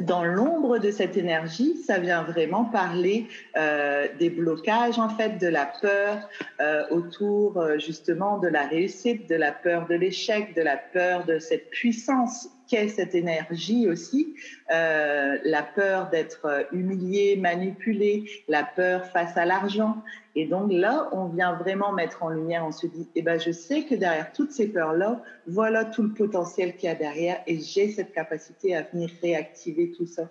dans 0.00 0.24
l'ombre 0.24 0.78
de 0.78 0.90
cette 0.90 1.16
énergie, 1.16 1.76
ça 1.76 1.98
vient 1.98 2.22
vraiment 2.24 2.64
parler 2.64 3.28
euh, 3.56 4.08
des 4.18 4.28
blocages, 4.28 4.98
en 4.98 5.08
fait, 5.08 5.38
de 5.38 5.46
la 5.46 5.66
peur 5.66 6.28
euh, 6.60 6.84
autour 6.90 7.58
euh, 7.58 7.78
justement 7.78 8.38
de 8.38 8.48
la 8.48 8.66
réussite, 8.66 9.28
de 9.28 9.36
la 9.36 9.52
peur 9.52 9.86
de 9.86 9.94
l'échec, 9.94 10.54
de 10.56 10.62
la 10.62 10.76
peur 10.76 11.24
de 11.26 11.38
cette 11.38 11.70
puissance 11.70 12.48
qu'est 12.68 12.88
cette 12.88 13.14
énergie 13.14 13.88
aussi, 13.88 14.34
euh, 14.72 15.38
la 15.44 15.62
peur 15.62 16.10
d'être 16.10 16.66
humilié, 16.72 17.36
manipulé, 17.36 18.24
la 18.48 18.64
peur 18.64 19.06
face 19.06 19.36
à 19.36 19.44
l'argent. 19.44 20.02
Et 20.34 20.46
donc 20.46 20.72
là, 20.72 21.08
on 21.12 21.26
vient 21.26 21.54
vraiment 21.54 21.92
mettre 21.92 22.22
en 22.22 22.28
lumière, 22.28 22.64
on 22.66 22.72
se 22.72 22.86
dit, 22.86 23.08
eh 23.14 23.22
ben, 23.22 23.38
je 23.38 23.52
sais 23.52 23.84
que 23.84 23.94
derrière 23.94 24.32
toutes 24.32 24.50
ces 24.50 24.68
peurs-là, 24.68 25.22
voilà 25.46 25.84
tout 25.84 26.02
le 26.02 26.12
potentiel 26.12 26.74
qu'il 26.76 26.88
y 26.88 26.92
a 26.92 26.94
derrière 26.94 27.40
et 27.46 27.60
j'ai 27.60 27.90
cette 27.90 28.12
capacité 28.12 28.74
à 28.74 28.82
venir 28.82 29.10
réactiver 29.22 29.92
tout 29.92 30.06
ça. 30.06 30.30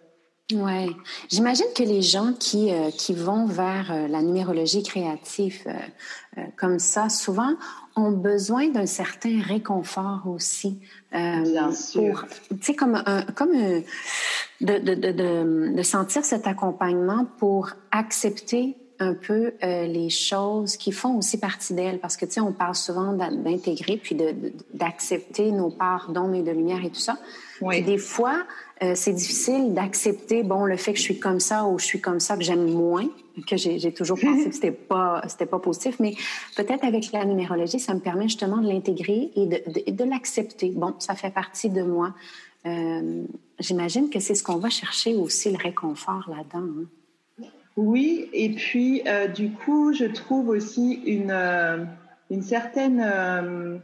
Ouais, 0.55 0.87
j'imagine 1.29 1.65
que 1.75 1.83
les 1.83 2.01
gens 2.01 2.33
qui 2.33 2.71
euh, 2.71 2.91
qui 2.91 3.13
vont 3.13 3.45
vers 3.45 3.91
euh, 3.91 4.07
la 4.07 4.21
numérologie 4.21 4.83
créative 4.83 5.63
euh, 5.67 6.41
comme 6.57 6.79
ça, 6.79 7.09
souvent 7.09 7.55
ont 7.95 8.11
besoin 8.11 8.69
d'un 8.69 8.85
certain 8.85 9.41
réconfort 9.41 10.23
aussi. 10.27 10.79
Bien 11.11 11.71
sûr. 11.71 12.25
Tu 12.49 12.57
sais, 12.61 12.73
comme 12.73 12.95
un, 13.05 13.21
comme 13.35 13.51
un, 13.51 13.81
de, 14.61 14.79
de, 14.79 14.95
de, 14.95 15.75
de 15.75 15.83
sentir 15.83 16.25
cet 16.25 16.47
accompagnement 16.47 17.27
pour 17.37 17.69
accepter 17.91 18.75
un 19.03 19.13
peu 19.13 19.53
euh, 19.63 19.85
les 19.85 20.09
choses 20.09 20.77
qui 20.77 20.91
font 20.91 21.17
aussi 21.17 21.39
partie 21.39 21.73
d'elle. 21.73 21.99
Parce 21.99 22.17
que, 22.17 22.25
tu 22.25 22.33
sais, 22.33 22.39
on 22.39 22.51
parle 22.51 22.75
souvent 22.75 23.13
d'intégrer 23.13 23.97
puis 23.97 24.17
d'accepter 24.73 25.51
nos 25.51 25.69
parts 25.69 26.11
d'ombre 26.11 26.35
et 26.35 26.41
de 26.41 26.51
lumière 26.51 26.83
et 26.83 26.89
tout 26.89 26.99
ça. 26.99 27.17
Oui. 27.61 27.81
des 27.81 27.97
fois, 27.97 28.43
euh, 28.81 28.93
c'est 28.95 29.13
difficile 29.13 29.73
d'accepter, 29.73 30.43
bon, 30.43 30.65
le 30.65 30.75
fait 30.75 30.91
que 30.91 30.97
je 30.97 31.03
suis 31.03 31.19
comme 31.19 31.39
ça 31.39 31.65
ou 31.65 31.79
je 31.79 31.85
suis 31.85 32.01
comme 32.01 32.19
ça, 32.19 32.35
que 32.35 32.43
j'aime 32.43 32.69
moins, 32.71 33.07
que 33.47 33.55
j'ai 33.55 33.93
toujours 33.93 34.19
pensé 34.21 34.49
que 34.49 34.55
c'était 34.55 34.71
pas, 34.71 35.21
c'était 35.27 35.45
pas 35.45 35.59
positif. 35.59 35.97
Mais 35.99 36.15
peut-être 36.57 36.83
avec 36.83 37.11
la 37.11 37.23
numérologie, 37.25 37.79
ça 37.79 37.93
me 37.93 37.99
permet 37.99 38.23
justement 38.23 38.57
de 38.57 38.67
l'intégrer 38.67 39.31
et 39.35 39.45
de, 39.45 39.91
de, 39.91 40.03
l'accepter. 40.03 40.71
Bon, 40.71 40.93
ça 40.99 41.15
fait 41.15 41.31
partie 41.31 41.69
de 41.69 41.83
moi. 41.83 42.13
Euh, 42.65 43.23
J'imagine 43.59 44.09
que 44.09 44.19
c'est 44.19 44.35
ce 44.35 44.43
qu'on 44.43 44.57
va 44.57 44.69
chercher 44.69 45.15
aussi, 45.15 45.51
le 45.51 45.57
réconfort 45.57 46.29
là-dedans. 46.29 46.67
Hein. 46.81 46.85
Oui, 47.75 48.29
et 48.33 48.51
puis 48.51 49.01
euh, 49.07 49.27
du 49.27 49.51
coup, 49.51 49.93
je 49.93 50.05
trouve 50.05 50.49
aussi 50.49 51.01
une, 51.05 51.31
euh, 51.31 51.83
une 52.29 52.43
certaine 52.43 53.01
euh, 53.03 53.77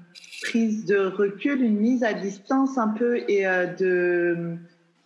prise 0.43 0.85
de 0.85 0.97
recul, 0.97 1.61
une 1.61 1.79
mise 1.79 2.03
à 2.03 2.13
distance 2.13 2.77
un 2.77 2.89
peu 2.89 3.17
et 3.27 3.45
de, 3.79 4.57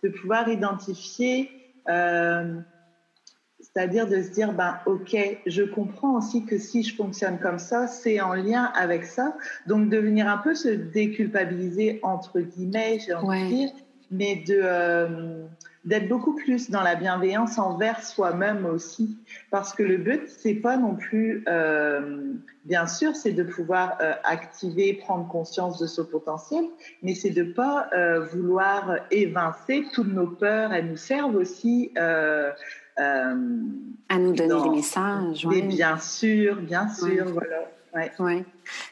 de 0.02 0.08
pouvoir 0.08 0.48
identifier, 0.48 1.50
c'est-à-dire 1.86 4.06
de 4.06 4.22
se 4.22 4.30
dire, 4.30 4.52
ben 4.52 4.76
ok, 4.86 5.16
je 5.46 5.62
comprends 5.62 6.18
aussi 6.18 6.44
que 6.44 6.58
si 6.58 6.82
je 6.82 6.94
fonctionne 6.94 7.38
comme 7.40 7.58
ça, 7.58 7.86
c'est 7.86 8.20
en 8.20 8.34
lien 8.34 8.70
avec 8.74 9.06
ça. 9.06 9.34
Donc 9.66 9.88
de 9.88 9.96
venir 9.96 10.28
un 10.28 10.38
peu 10.38 10.54
se 10.54 10.68
déculpabiliser 10.68 12.00
entre 12.02 12.40
guillemets, 12.40 12.98
j'ai 13.04 13.14
envie 13.14 13.44
de 13.44 13.48
dire, 13.48 13.70
mais 14.10 14.44
de 14.46 15.46
d'être 15.84 16.08
beaucoup 16.08 16.34
plus 16.34 16.70
dans 16.70 16.82
la 16.82 16.94
bienveillance 16.94 17.58
envers 17.58 18.02
soi-même 18.02 18.64
aussi, 18.66 19.18
parce 19.50 19.74
que 19.74 19.82
le 19.82 19.98
but 19.98 20.22
c'est 20.28 20.54
pas 20.54 20.76
non 20.76 20.94
plus, 20.94 21.44
euh, 21.48 22.32
bien 22.64 22.86
sûr, 22.86 23.14
c'est 23.14 23.32
de 23.32 23.42
pouvoir 23.42 23.98
euh, 24.00 24.12
activer, 24.24 24.94
prendre 24.94 25.28
conscience 25.28 25.78
de 25.78 25.86
ce 25.86 26.00
potentiel, 26.00 26.64
mais 27.02 27.14
c'est 27.14 27.30
de 27.30 27.44
pas 27.44 27.88
euh, 27.92 28.24
vouloir 28.26 28.96
évincer 29.10 29.84
toutes 29.92 30.12
nos 30.12 30.28
peurs. 30.28 30.72
Elles 30.72 30.88
nous 30.88 30.96
servent 30.96 31.36
aussi. 31.36 31.92
Euh, 31.98 32.50
à 32.96 34.18
nous 34.18 34.34
donner 34.34 34.62
des 34.62 34.70
messages. 34.70 35.46
Mais 35.46 35.62
bien 35.62 35.98
sûr, 35.98 36.56
bien 36.60 36.88
sûr, 36.88 37.26
voilà. 37.32 37.73
Ouais. 37.94 38.10
ouais. 38.18 38.44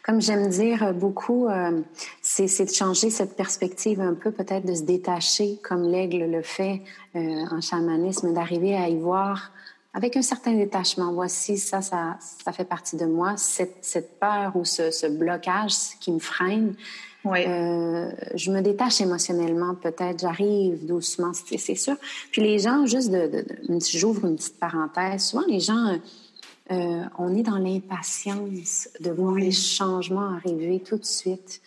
Comme 0.05 0.21
j'aime 0.21 0.49
dire 0.49 0.95
beaucoup, 0.95 1.49
euh, 1.49 1.81
c'est 2.21 2.65
de 2.65 2.71
changer 2.71 3.11
cette 3.11 3.37
perspective 3.37 4.01
un 4.01 4.15
peu, 4.15 4.31
peut-être 4.31 4.65
de 4.65 4.75
se 4.75 4.83
détacher, 4.83 5.59
comme 5.63 5.83
l'aigle 5.83 6.31
le 6.31 6.43
fait 6.43 6.83
euh, 7.17 7.45
en 7.51 7.61
chamanisme, 7.61 8.33
d'arriver 8.33 8.77
à 8.77 8.89
y 8.89 8.97
voir 8.97 9.51
avec 9.95 10.17
un 10.17 10.23
certain 10.23 10.53
détachement. 10.53 11.13
Voici, 11.13 11.59
ça, 11.59 11.83
ça, 11.83 12.17
ça 12.21 12.53
fait 12.53 12.65
partie 12.65 12.97
de 12.97 13.07
moi. 13.07 13.37
Cette, 13.37 13.79
cette 13.83 14.19
peur 14.21 14.55
ou 14.55 14.65
ce, 14.65 14.91
ce 14.91 15.07
blocage 15.07 15.75
qui 16.01 16.13
me 16.13 16.21
freine, 16.21 16.75
oui. 17.25 17.45
Euh, 17.47 18.11
je 18.35 18.51
me 18.51 18.61
détache 18.63 19.01
émotionnellement, 19.01 19.77
peut-être. 19.77 20.19
J'arrive 20.21 20.85
doucement, 20.85 21.33
c'est 21.33 21.75
sûr. 21.77 21.95
Puis 22.33 22.43
les 22.43 22.59
gens, 22.59 22.85
juste 22.87 23.11
de, 23.11 23.29
de, 23.29 23.45
de 23.69 23.79
j'ouvre 23.81 24.27
une 24.27 24.35
petite 24.35 24.59
parenthèse. 24.59 25.27
Souvent, 25.27 25.45
les 25.47 25.61
gens 25.61 25.99
euh, 26.73 27.05
on 27.19 27.35
est 27.35 27.43
dans 27.43 27.59
l'impatience 27.59 28.89
de 29.01 29.11
voir 29.11 29.35
les 29.35 29.51
changements 29.51 30.35
arriver 30.35 30.81
tout 30.81 30.97
de 30.97 31.05
suite. 31.05 31.61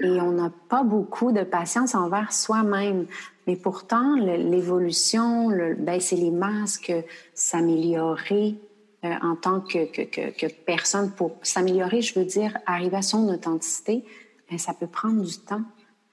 Et 0.00 0.20
on 0.20 0.32
n'a 0.32 0.52
pas 0.68 0.82
beaucoup 0.82 1.32
de 1.32 1.42
patience 1.42 1.94
envers 1.94 2.32
soi-même. 2.32 3.06
Mais 3.46 3.56
pourtant, 3.56 4.16
l'évolution, 4.16 5.48
le, 5.48 5.74
baisser 5.74 6.16
les 6.16 6.30
masques, 6.30 6.92
s'améliorer 7.34 8.56
euh, 9.04 9.14
en 9.22 9.36
tant 9.36 9.60
que, 9.60 9.84
que, 9.84 10.46
personne, 10.64 11.10
pour 11.10 11.32
s'améliorer, 11.42 12.02
je 12.02 12.18
veux 12.18 12.24
dire, 12.24 12.56
arriver 12.66 12.98
à 12.98 13.02
son 13.02 13.28
authenticité, 13.28 14.04
ben, 14.50 14.58
ça 14.58 14.74
peut 14.74 14.86
prendre 14.86 15.22
du 15.22 15.38
temps. 15.38 15.62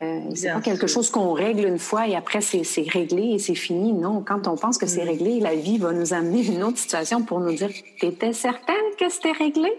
Euh, 0.01 0.21
c'est 0.33 0.53
pas 0.53 0.61
quelque 0.61 0.87
chose 0.87 1.09
qu'on 1.09 1.33
règle 1.33 1.65
une 1.65 1.77
fois 1.77 2.07
et 2.07 2.15
après 2.15 2.39
c'est 2.39 2.63
réglé 2.89 3.33
et 3.33 3.39
c'est 3.39 3.55
fini. 3.55 3.91
Non, 3.91 4.21
quand 4.21 4.47
on 4.47 4.55
pense 4.55 4.77
que 4.77 4.87
c'est 4.87 5.03
mm. 5.03 5.09
réglé, 5.09 5.39
la 5.41 5.55
vie 5.55 5.77
va 5.77 5.91
nous 5.91 6.13
amener 6.13 6.45
une 6.45 6.63
autre 6.63 6.77
situation 6.77 7.23
pour 7.23 7.41
nous 7.41 7.53
dire 7.53 7.69
T'étais 7.99 8.31
certaine 8.31 8.75
que 8.97 9.09
c'était 9.09 9.33
réglé? 9.33 9.69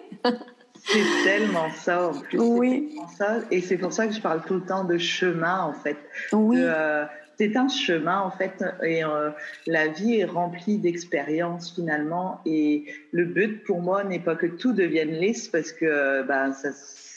C'est 0.83 1.25
tellement 1.25 1.71
ça 1.71 2.09
en 2.09 2.12
plus. 2.12 2.39
Oui. 2.39 2.99
Ça. 3.17 3.39
Et 3.50 3.61
c'est 3.61 3.77
pour 3.77 3.93
ça 3.93 4.07
que 4.07 4.15
je 4.15 4.21
parle 4.21 4.43
tout 4.47 4.55
le 4.55 4.65
temps 4.65 4.85
de 4.85 4.99
chemin 4.99 5.62
en 5.62 5.73
fait. 5.73 5.97
Oui. 6.33 6.57
Euh, 6.59 7.05
c'est 7.39 7.57
un 7.57 7.69
chemin 7.69 8.21
en 8.21 8.31
fait 8.31 8.62
et 8.85 9.03
euh, 9.03 9.31
la 9.67 9.89
vie 9.89 10.17
est 10.17 10.27
remplie 10.27 10.77
d'expériences 10.77 11.75
finalement 11.75 12.43
et 12.45 12.85
le 13.12 13.25
but 13.25 13.65
pour 13.65 13.81
moi 13.81 14.05
n'est 14.05 14.19
pas 14.19 14.37
que 14.37 14.47
tout 14.47 14.75
devienne 14.75 15.12
lisse 15.12 15.49
parce 15.49 15.73
que 15.73 16.23
ben 16.23 16.53
ça 16.53 16.69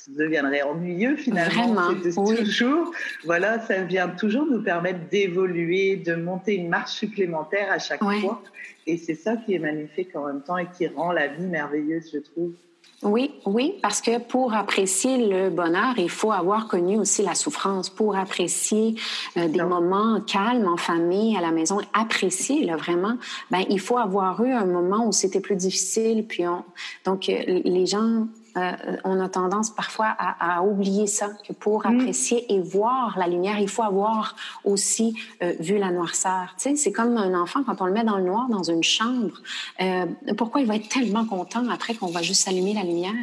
deviendrait 0.09 0.63
ennuyeux 0.63 1.15
finalement. 1.15 1.73
Vraiment, 1.73 2.35
toujours, 2.35 2.91
voilà, 3.25 3.59
ça 3.61 3.81
vient 3.83 4.09
toujours 4.09 4.45
nous 4.45 4.61
permettre 4.61 4.99
d'évoluer, 5.09 5.95
de 5.95 6.15
monter 6.15 6.55
une 6.55 6.69
marche 6.69 6.91
supplémentaire 6.91 7.71
à 7.71 7.79
chaque 7.79 8.03
fois. 8.03 8.41
Et 8.85 8.97
c'est 8.97 9.15
ça 9.15 9.37
qui 9.37 9.53
est 9.53 9.59
magnifique 9.59 10.15
en 10.15 10.25
même 10.25 10.41
temps 10.41 10.57
et 10.57 10.67
qui 10.77 10.87
rend 10.87 11.11
la 11.11 11.27
vie 11.27 11.45
merveilleuse, 11.45 12.09
je 12.13 12.19
trouve. 12.19 12.53
Oui, 13.01 13.31
oui, 13.45 13.75
parce 13.81 13.99
que 13.99 14.17
pour 14.17 14.53
apprécier 14.53 15.27
le 15.27 15.49
bonheur, 15.49 15.93
il 15.97 16.09
faut 16.09 16.31
avoir 16.31 16.67
connu 16.67 16.97
aussi 16.97 17.21
la 17.21 17.35
souffrance. 17.35 17.89
Pour 17.89 18.15
apprécier 18.15 18.95
euh, 19.35 19.49
des 19.49 19.61
moments 19.61 20.21
calmes 20.21 20.67
en 20.67 20.77
famille, 20.77 21.35
à 21.35 21.41
la 21.41 21.51
maison, 21.51 21.79
apprécier 21.93 22.65
là, 22.65 22.77
vraiment, 22.77 23.17
ben 23.51 23.63
il 23.69 23.79
faut 23.81 23.97
avoir 23.97 24.41
eu 24.43 24.51
un 24.51 24.65
moment 24.65 25.05
où 25.05 25.11
c'était 25.11 25.41
plus 25.41 25.57
difficile. 25.57 26.25
Puis 26.25 26.47
on... 26.47 26.63
donc 27.03 27.27
euh, 27.27 27.43
les 27.45 27.85
gens 27.85 28.27
euh, 28.57 28.97
on 29.03 29.19
a 29.19 29.29
tendance 29.29 29.71
parfois 29.71 30.07
à, 30.07 30.61
oublier 30.63 31.07
ça, 31.07 31.31
que 31.47 31.53
pour 31.53 31.85
mm. 31.85 31.99
apprécier 31.99 32.53
et 32.53 32.59
voir 32.59 33.17
la 33.17 33.27
lumière, 33.27 33.59
il 33.59 33.69
faut 33.69 33.83
avoir 33.83 34.35
aussi 34.63 35.15
euh, 35.41 35.53
vu 35.59 35.77
la 35.77 35.91
noirceur. 35.91 36.53
Tu 36.57 36.69
sais, 36.69 36.75
c'est 36.75 36.91
comme 36.91 37.17
un 37.17 37.39
enfant 37.39 37.63
quand 37.63 37.81
on 37.81 37.85
le 37.85 37.93
met 37.93 38.03
dans 38.03 38.17
le 38.17 38.23
noir 38.23 38.47
dans 38.49 38.63
une 38.63 38.83
chambre. 38.83 39.41
Euh, 39.81 40.05
pourquoi 40.37 40.61
il 40.61 40.67
va 40.67 40.75
être 40.75 40.89
tellement 40.89 41.25
content 41.25 41.67
après 41.69 41.95
qu'on 41.95 42.07
va 42.07 42.21
juste 42.21 42.47
allumer 42.47 42.73
la 42.73 42.83
lumière? 42.83 43.13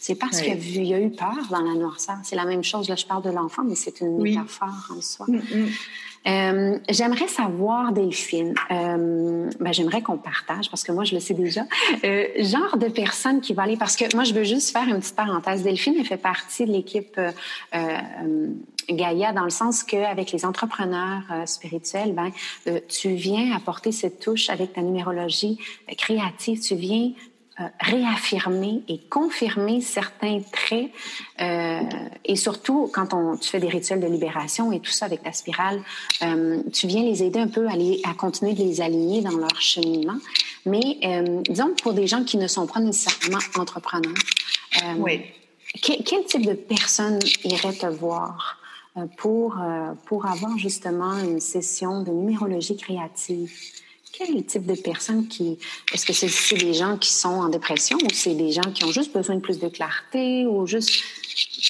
C'est 0.00 0.16
parce 0.16 0.40
qu'il 0.40 0.86
y 0.86 0.94
a 0.94 1.00
eu 1.00 1.10
peur 1.10 1.36
dans 1.50 1.60
la 1.60 1.74
noirceur. 1.74 2.16
C'est 2.24 2.36
la 2.36 2.44
même 2.44 2.64
chose. 2.64 2.88
Là, 2.88 2.96
je 2.96 3.06
parle 3.06 3.22
de 3.22 3.30
l'enfant, 3.30 3.62
mais 3.64 3.74
c'est 3.74 4.00
une 4.00 4.20
métaphore 4.20 4.92
en 4.96 5.00
soi. 5.00 5.26
Mm, 5.28 5.36
mm. 5.36 5.68
Euh, 6.26 6.78
j'aimerais 6.88 7.28
savoir, 7.28 7.92
Delphine, 7.92 8.54
euh, 8.70 9.50
ben, 9.58 9.72
j'aimerais 9.72 10.02
qu'on 10.02 10.18
partage, 10.18 10.70
parce 10.70 10.82
que 10.82 10.92
moi, 10.92 11.04
je 11.04 11.14
le 11.14 11.20
sais 11.20 11.34
déjà, 11.34 11.62
euh, 12.04 12.26
genre 12.38 12.76
de 12.76 12.88
personne 12.88 13.40
qui 13.40 13.54
va 13.54 13.62
aller, 13.62 13.76
parce 13.76 13.96
que 13.96 14.04
moi, 14.14 14.24
je 14.24 14.34
veux 14.34 14.44
juste 14.44 14.70
faire 14.70 14.86
une 14.86 14.98
petite 14.98 15.16
parenthèse. 15.16 15.62
Delphine, 15.62 15.94
elle 15.98 16.06
fait 16.06 16.16
partie 16.16 16.66
de 16.66 16.72
l'équipe 16.72 17.18
Gaïa 18.88 19.32
dans 19.32 19.44
le 19.44 19.50
sens 19.50 19.84
qu'avec 19.84 20.32
les 20.32 20.44
entrepreneurs 20.44 21.22
spirituels, 21.46 22.12
ben, 22.12 22.30
tu 22.88 23.10
viens 23.10 23.54
apporter 23.54 23.92
cette 23.92 24.20
touche 24.20 24.50
avec 24.50 24.74
ta 24.74 24.82
numérologie 24.82 25.58
créative, 25.96 26.60
tu 26.60 26.74
viens 26.74 27.12
réaffirmer 27.80 28.82
et 28.88 28.98
confirmer 28.98 29.80
certains 29.80 30.40
traits 30.52 30.90
euh, 31.40 31.80
et 32.24 32.36
surtout 32.36 32.90
quand 32.92 33.12
on, 33.14 33.36
tu 33.36 33.48
fais 33.48 33.60
des 33.60 33.68
rituels 33.68 34.00
de 34.00 34.06
libération 34.06 34.72
et 34.72 34.80
tout 34.80 34.90
ça 34.90 35.06
avec 35.06 35.22
ta 35.22 35.32
spirale, 35.32 35.82
euh, 36.22 36.62
tu 36.72 36.86
viens 36.86 37.02
les 37.02 37.22
aider 37.22 37.38
un 37.38 37.48
peu 37.48 37.68
à, 37.68 37.76
les, 37.76 38.00
à 38.04 38.14
continuer 38.14 38.54
de 38.54 38.62
les 38.62 38.80
aligner 38.80 39.20
dans 39.20 39.36
leur 39.36 39.60
cheminement. 39.60 40.18
Mais 40.66 40.98
disons 41.48 41.74
pour 41.82 41.94
des 41.94 42.06
gens 42.06 42.22
qui 42.22 42.36
ne 42.36 42.46
sont 42.46 42.66
pas 42.66 42.80
nécessairement 42.80 43.38
entrepreneurs, 43.56 44.12
oui. 44.98 45.22
quel, 45.82 46.04
quel 46.04 46.24
type 46.24 46.44
de 46.44 46.52
personne 46.52 47.18
irait 47.44 47.72
te 47.72 47.86
voir? 47.86 48.56
pour, 49.16 49.56
pour 50.06 50.26
avoir 50.26 50.58
justement 50.58 51.16
une 51.20 51.40
session 51.40 52.02
de 52.02 52.10
numérologie 52.10 52.76
créative? 52.76 53.52
Quel 54.12 54.44
type 54.44 54.66
de 54.66 54.74
personnes 54.74 55.26
qui... 55.28 55.58
Est-ce 55.92 56.06
que 56.06 56.12
c'est 56.12 56.56
des 56.56 56.74
gens 56.74 56.96
qui 56.96 57.12
sont 57.12 57.28
en 57.28 57.48
dépression 57.48 57.96
ou 57.98 58.12
c'est 58.12 58.34
des 58.34 58.52
gens 58.52 58.70
qui 58.74 58.84
ont 58.84 58.92
juste 58.92 59.12
besoin 59.12 59.36
de 59.36 59.40
plus 59.40 59.58
de 59.58 59.68
clarté 59.68 60.46
ou 60.46 60.66
juste... 60.66 61.02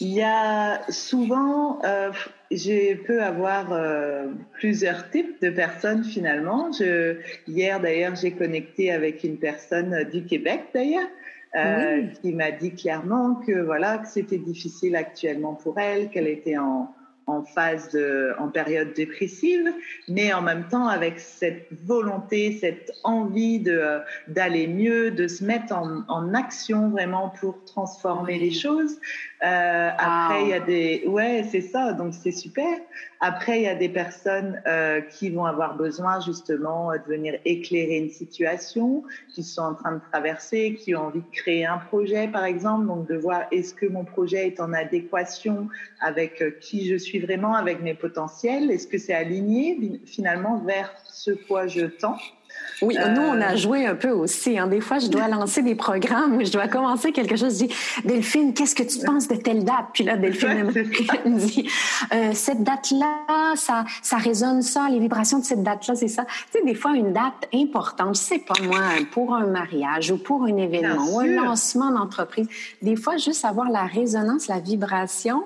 Il 0.01 0.09
y 0.09 0.23
a 0.23 0.81
souvent, 0.91 1.81
euh, 1.85 2.11
je 2.51 2.95
peux 2.95 3.23
avoir 3.23 3.73
euh, 3.73 4.29
plusieurs 4.55 5.11
types 5.11 5.41
de 5.43 5.51
personnes 5.51 6.05
finalement. 6.05 6.73
Je, 6.73 7.19
hier 7.47 7.81
d'ailleurs, 7.81 8.17
j'ai 8.17 8.33
connecté 8.33 8.91
avec 8.91 9.23
une 9.25 9.37
personne 9.37 10.05
du 10.11 10.25
Québec 10.25 10.67
d'ailleurs. 10.75 11.09
Euh, 11.57 12.07
qui 12.23 12.33
m'a 12.33 12.53
dit 12.53 12.73
clairement 12.77 13.35
que 13.35 13.61
voilà 13.61 13.99
que 13.99 14.07
c'était 14.07 14.39
difficile 14.39 14.95
actuellement 14.95 15.55
pour 15.55 15.81
elle, 15.81 16.09
qu'elle 16.11 16.29
était 16.29 16.59
en, 16.59 16.95
en 17.31 17.45
phase 17.45 17.91
de, 17.91 18.33
en 18.39 18.49
période 18.49 18.93
dépressive, 18.95 19.73
mais 20.09 20.33
en 20.33 20.43
même 20.43 20.67
temps 20.69 20.89
avec 20.89 21.19
cette 21.19 21.69
volonté, 21.85 22.59
cette 22.61 22.91
envie 23.05 23.61
de 23.61 24.01
d'aller 24.29 24.67
mieux, 24.67 25.11
de 25.11 25.27
se 25.29 25.45
mettre 25.45 25.75
en, 25.75 26.03
en, 26.09 26.35
action 26.35 26.91
vraiment 26.91 27.31
pour 27.41 27.65
transformer 27.65 28.39
les 28.39 28.53
choses. 28.53 28.99
Euh, 29.43 29.91
après, 29.99 30.43
il 30.43 30.49
y 30.49 30.53
a 30.53 30.61
des, 30.61 31.05
ouais, 31.07 31.45
c'est 31.51 31.63
ça, 31.63 31.93
donc 31.93 32.15
c'est 32.15 32.33
super. 32.33 32.79
Après, 33.21 33.61
il 33.61 33.65
y 33.65 33.69
a 33.69 33.75
des 33.75 33.89
personnes 33.89 34.63
euh, 34.67 35.01
qui 35.01 35.31
vont 35.31 35.45
avoir 35.45 35.77
besoin 35.77 36.21
justement 36.21 36.93
de 36.93 37.03
venir 37.07 37.35
éclairer 37.45 37.99
une 37.99 38.11
situation, 38.11 39.03
qui 39.35 39.43
sont 39.43 39.63
en 39.63 39.75
train 39.75 39.93
de 39.93 40.01
traverser, 40.11 40.75
qui 40.75 40.95
ont 40.95 41.07
envie 41.07 41.21
de 41.21 41.37
créer 41.37 41.67
un 41.67 41.79
projet, 41.79 42.29
par 42.29 42.45
exemple, 42.45 42.87
donc 42.87 43.09
de 43.09 43.17
voir 43.17 43.45
est-ce 43.51 43.75
que 43.75 43.87
mon 43.87 44.05
projet 44.05 44.47
est 44.47 44.61
en 44.61 44.73
adéquation 44.73 45.69
avec 46.01 46.41
euh, 46.41 46.51
qui 46.61 46.89
je 46.89 46.97
suis 46.97 47.19
vraiment, 47.21 47.55
avec 47.55 47.81
mes 47.81 47.95
potentiels, 47.95 48.71
est-ce 48.71 48.87
que 48.87 48.99
c'est 48.99 49.15
aligné 49.15 50.01
finalement 50.05 50.59
vers 50.59 50.93
ce 51.05 51.31
quoi 51.31 51.67
je 51.67 51.87
tends? 51.87 52.19
Oui, 52.83 52.97
nous, 53.15 53.23
on 53.23 53.41
a 53.41 53.53
euh. 53.53 53.57
joué 53.57 53.87
un 53.87 53.95
peu 53.95 54.11
aussi. 54.11 54.59
Hein. 54.59 54.67
Des 54.67 54.81
fois, 54.81 54.99
je 54.99 55.09
dois 55.09 55.29
lancer 55.29 55.63
des 55.63 55.75
programmes 55.75 56.37
où 56.37 56.45
je 56.45 56.51
dois 56.51 56.69
commencer 56.69 57.13
quelque 57.13 57.37
chose. 57.37 57.59
Je 57.61 57.67
dis, 57.67 57.75
Delphine, 58.05 58.55
qu'est-ce 58.55 58.75
que 58.75 58.83
tu 58.83 59.05
penses 59.05 59.29
de 59.29 59.37
telle 59.37 59.65
date? 59.65 59.87
Puis 59.93 60.05
là, 60.05 60.17
Delphine 60.17 60.65
me 61.27 61.39
dit, 61.39 61.69
euh, 62.13 62.31
cette 62.33 62.63
date-là, 62.63 63.55
ça, 63.57 63.85
ça 64.03 64.17
résonne 64.17 64.63
ça, 64.63 64.89
les 64.91 64.99
vibrations 64.99 65.39
de 65.39 65.45
cette 65.45 65.63
date-là, 65.63 65.95
c'est 65.95 66.09
ça. 66.09 66.25
Tu 66.25 66.59
sais, 66.59 66.65
des 66.65 66.75
fois, 66.75 66.93
une 66.93 67.13
date 67.13 67.49
importante, 67.55 68.17
je 68.17 68.21
sais 68.21 68.39
pas 68.39 68.55
moi, 68.63 68.81
pour 69.13 69.35
un 69.35 69.47
mariage 69.47 70.11
ou 70.11 70.19
pour 70.19 70.45
un 70.45 70.57
événement 70.57 71.05
ou 71.11 71.21
un 71.21 71.27
lancement 71.27 71.91
d'entreprise, 71.91 72.49
des 72.83 72.97
fois, 72.97 73.17
juste 73.17 73.45
avoir 73.45 73.69
la 73.71 73.85
résonance, 73.85 74.49
la 74.49 74.59
vibration, 74.59 75.45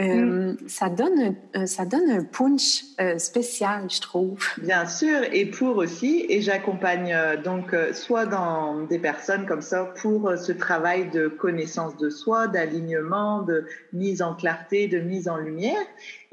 euh, 0.00 0.52
mm. 0.52 0.56
ça, 0.66 0.88
donne, 0.88 1.34
ça 1.66 1.84
donne 1.84 2.10
un 2.10 2.24
punch 2.24 2.84
spécial, 3.18 3.86
je 3.88 4.00
trouve. 4.00 4.38
Bien 4.58 4.86
sûr, 4.86 5.20
et 5.32 5.46
pour 5.46 5.76
aussi, 5.76 6.26
et 6.28 6.40
j'accompagne 6.64 7.12
euh, 7.12 7.36
donc 7.36 7.74
euh, 7.74 7.92
soit 7.92 8.24
dans 8.24 8.86
des 8.86 8.98
personnes 8.98 9.44
comme 9.44 9.60
ça 9.60 9.92
pour 10.00 10.28
euh, 10.28 10.36
ce 10.36 10.52
travail 10.52 11.10
de 11.10 11.28
connaissance 11.28 11.96
de 11.98 12.08
soi, 12.08 12.48
d'alignement, 12.48 13.42
de 13.42 13.66
mise 13.92 14.22
en 14.22 14.34
clarté, 14.34 14.88
de 14.88 14.98
mise 14.98 15.28
en 15.28 15.36
lumière, 15.36 15.76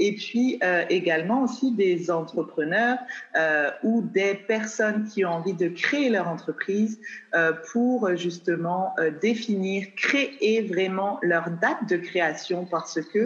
et 0.01 0.13
puis 0.13 0.57
euh, 0.63 0.83
également 0.89 1.43
aussi 1.43 1.71
des 1.71 2.09
entrepreneurs 2.09 2.97
euh, 3.37 3.69
ou 3.83 4.01
des 4.01 4.33
personnes 4.33 5.05
qui 5.05 5.23
ont 5.23 5.29
envie 5.29 5.53
de 5.53 5.67
créer 5.67 6.09
leur 6.09 6.27
entreprise 6.27 6.99
euh, 7.35 7.53
pour 7.71 8.15
justement 8.17 8.95
définir, 9.21 9.85
créer 9.95 10.63
vraiment 10.63 11.19
leur 11.21 11.51
date 11.61 11.87
de 11.87 11.97
création 11.97 12.65
parce 12.65 12.99
que 12.99 13.25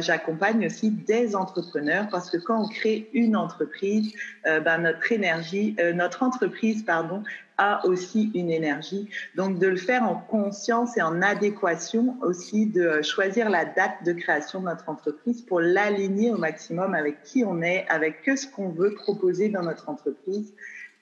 j'accompagne 0.00 0.66
aussi 0.66 0.90
des 0.90 1.36
entrepreneurs 1.36 2.08
parce 2.10 2.28
que 2.28 2.38
quand 2.38 2.64
on 2.64 2.68
crée 2.68 3.08
une 3.12 3.36
entreprise, 3.36 4.12
ben, 4.44 4.78
notre 4.78 5.12
énergie, 5.12 5.76
notre 5.94 6.24
entreprise 6.24 6.82
pardon 6.82 7.22
a 7.60 7.86
aussi 7.86 8.32
une 8.34 8.50
énergie. 8.50 9.08
Donc 9.36 9.58
de 9.58 9.66
le 9.66 9.76
faire 9.76 10.02
en 10.02 10.16
conscience 10.16 10.96
et 10.96 11.02
en 11.02 11.20
adéquation 11.20 12.16
aussi, 12.22 12.66
de 12.66 13.02
choisir 13.02 13.50
la 13.50 13.66
date 13.66 14.02
de 14.04 14.12
création 14.12 14.60
de 14.60 14.64
notre 14.64 14.88
entreprise 14.88 15.42
pour 15.42 15.60
l'aligner 15.60 16.32
au 16.32 16.38
maximum 16.38 16.94
avec 16.94 17.22
qui 17.22 17.44
on 17.44 17.60
est, 17.60 17.86
avec 17.88 18.28
ce 18.34 18.46
qu'on 18.46 18.70
veut 18.70 18.94
proposer 18.94 19.50
dans 19.50 19.62
notre 19.62 19.88
entreprise. 19.90 20.54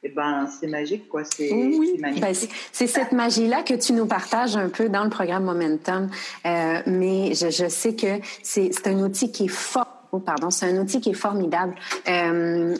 Eh 0.03 0.11
ben, 0.11 0.47
c'est 0.47 0.69
magique, 0.69 1.09
quoi. 1.09 1.25
C'est 1.25 1.53
oui. 1.53 2.01
Ben, 2.01 2.33
c'est 2.73 2.87
cette 2.87 3.13
magie-là 3.13 3.63
que 3.63 3.75
tu 3.75 3.93
nous 3.93 4.07
partages 4.07 4.57
un 4.57 4.69
peu 4.69 4.89
dans 4.89 5.03
le 5.03 5.11
programme 5.11 5.45
Momentum. 5.45 6.09
Euh, 6.47 6.83
mais 6.87 7.35
je, 7.35 7.51
je, 7.51 7.69
sais 7.69 7.97
que 7.97 8.21
c'est 8.43 8.87
un 8.87 9.01
outil 9.01 9.33
qui 9.33 9.47
est 9.47 9.49
fort. 9.49 9.89
Oh, 10.13 10.21
pardon, 10.21 10.51
c'est 10.51 10.67
un 10.67 10.81
outil 10.81 11.01
qui 11.01 11.11
est 11.11 11.15
formidable. 11.15 11.75
Euh, 12.09 12.77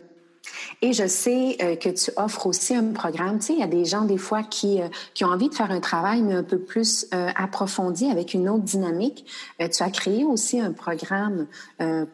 et 0.81 0.93
je 0.93 1.07
sais 1.07 1.57
euh, 1.61 1.75
que 1.75 1.89
tu 1.89 2.11
offres 2.15 2.47
aussi 2.47 2.73
un 2.73 2.91
programme. 2.93 3.39
Tu 3.39 3.47
sais, 3.47 3.53
il 3.53 3.59
y 3.59 3.63
a 3.63 3.67
des 3.67 3.85
gens 3.85 4.05
des 4.05 4.17
fois 4.17 4.43
qui, 4.43 4.81
euh, 4.81 4.87
qui 5.13 5.25
ont 5.25 5.29
envie 5.29 5.49
de 5.49 5.53
faire 5.53 5.71
un 5.71 5.81
travail, 5.81 6.21
mais 6.21 6.33
un 6.33 6.43
peu 6.43 6.59
plus 6.59 7.07
euh, 7.13 7.27
approfondi 7.35 8.09
avec 8.09 8.33
une 8.33 8.47
autre 8.47 8.63
dynamique. 8.63 9.25
tu 9.59 9.83
as 9.83 9.89
créé 9.89 10.23
aussi 10.23 10.59
un 10.59 10.71
programme 10.71 11.47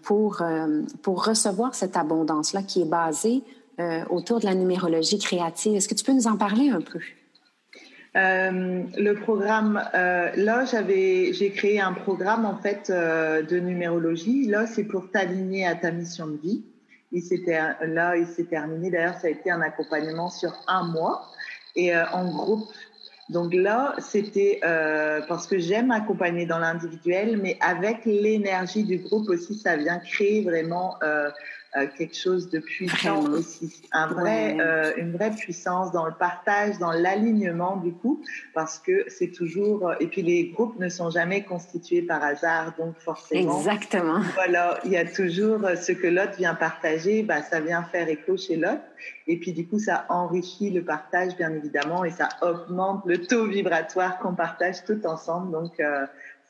pour, 0.01 0.41
pour 1.01 1.25
recevoir 1.25 1.75
cette 1.75 1.95
abondance-là 1.97 2.63
qui 2.63 2.81
est 2.81 2.89
basée 2.89 3.43
autour 4.09 4.39
de 4.39 4.45
la 4.45 4.55
numérologie 4.55 5.19
créative. 5.19 5.75
Est-ce 5.75 5.87
que 5.87 5.95
tu 5.95 6.03
peux 6.03 6.13
nous 6.13 6.27
en 6.27 6.37
parler 6.37 6.69
un 6.69 6.81
peu? 6.81 6.99
le 8.15 9.13
programme, 9.13 9.81
là, 9.93 10.65
j'ai 10.65 11.51
créé 11.55 11.79
un 11.81 11.93
programme 11.93 12.45
en 12.45 12.57
fait 12.57 12.89
de 12.89 13.59
numérologie. 13.59 14.47
Là, 14.47 14.65
c'est 14.65 14.85
pour 14.85 15.11
t'aligner 15.11 15.65
à 15.65 15.75
ta 15.75 15.91
mission 15.91 16.27
de 16.27 16.37
vie. 16.37 16.63
Il 17.15 17.93
là, 17.93 18.17
il 18.17 18.27
s'est 18.27 18.43
terminé. 18.43 18.91
D'ailleurs, 18.91 19.17
ça 19.19 19.27
a 19.27 19.29
été 19.29 19.49
un 19.49 19.61
accompagnement 19.61 20.29
sur 20.29 20.53
un 20.67 20.83
mois 20.83 21.31
et 21.75 21.95
euh, 21.95 22.05
en 22.11 22.25
groupe. 22.25 22.67
Donc 23.29 23.53
là, 23.53 23.95
c'était 23.99 24.59
euh, 24.65 25.21
parce 25.27 25.47
que 25.47 25.57
j'aime 25.57 25.91
accompagner 25.91 26.45
dans 26.45 26.59
l'individuel, 26.59 27.39
mais 27.41 27.57
avec 27.61 28.05
l'énergie 28.05 28.83
du 28.83 28.97
groupe 28.97 29.29
aussi, 29.29 29.55
ça 29.55 29.77
vient 29.77 29.97
créer 29.99 30.43
vraiment 30.43 30.97
euh, 31.03 31.29
euh, 31.77 31.87
quelque 31.97 32.15
chose 32.15 32.49
de 32.49 32.59
puissant 32.59 33.25
aussi, 33.31 33.81
un 33.91 34.07
vrai, 34.07 34.55
euh, 34.61 34.93
une 34.95 35.11
vraie 35.11 35.31
puissance 35.31 35.91
dans 35.91 36.05
le 36.05 36.13
partage, 36.13 36.77
dans 36.79 36.93
l'alignement 36.93 37.75
du 37.75 37.91
coup, 37.91 38.23
parce 38.53 38.79
que 38.79 39.03
c'est 39.09 39.31
toujours 39.31 39.89
euh, 39.89 39.95
et 39.99 40.07
puis 40.07 40.21
les 40.21 40.51
groupes 40.51 40.79
ne 40.79 40.87
sont 40.87 41.09
jamais 41.09 41.43
constitués 41.43 42.01
par 42.01 42.23
hasard, 42.23 42.73
donc 42.77 42.97
forcément. 42.99 43.57
Exactement. 43.57 44.21
Voilà, 44.35 44.79
il 44.85 44.91
y 44.91 44.97
a 44.97 45.03
toujours 45.03 45.59
ce 45.75 45.91
que 45.91 46.07
l'autre 46.07 46.37
vient 46.37 46.55
partager, 46.55 47.23
bah 47.23 47.41
ça 47.41 47.59
vient 47.59 47.83
faire 47.83 48.07
écho 48.07 48.37
chez 48.37 48.55
l'autre, 48.55 48.83
et 49.27 49.37
puis 49.37 49.51
du 49.51 49.67
coup 49.67 49.79
ça 49.79 50.05
enrichit 50.07 50.69
le 50.69 50.81
partage 50.81 51.35
bien 51.35 51.51
évidemment 51.51 52.05
et 52.05 52.11
ça 52.11 52.29
augmente 52.41 53.03
le 53.05 53.17
taux 53.17 53.47
vibratoire 53.47 54.19
qu'on 54.19 54.33
partage 54.33 54.85
tout 54.85 55.05
ensemble. 55.05 55.51
Donc 55.51 55.73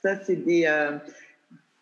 ça 0.04 0.20
c'est 0.24 0.36
des 0.36 0.68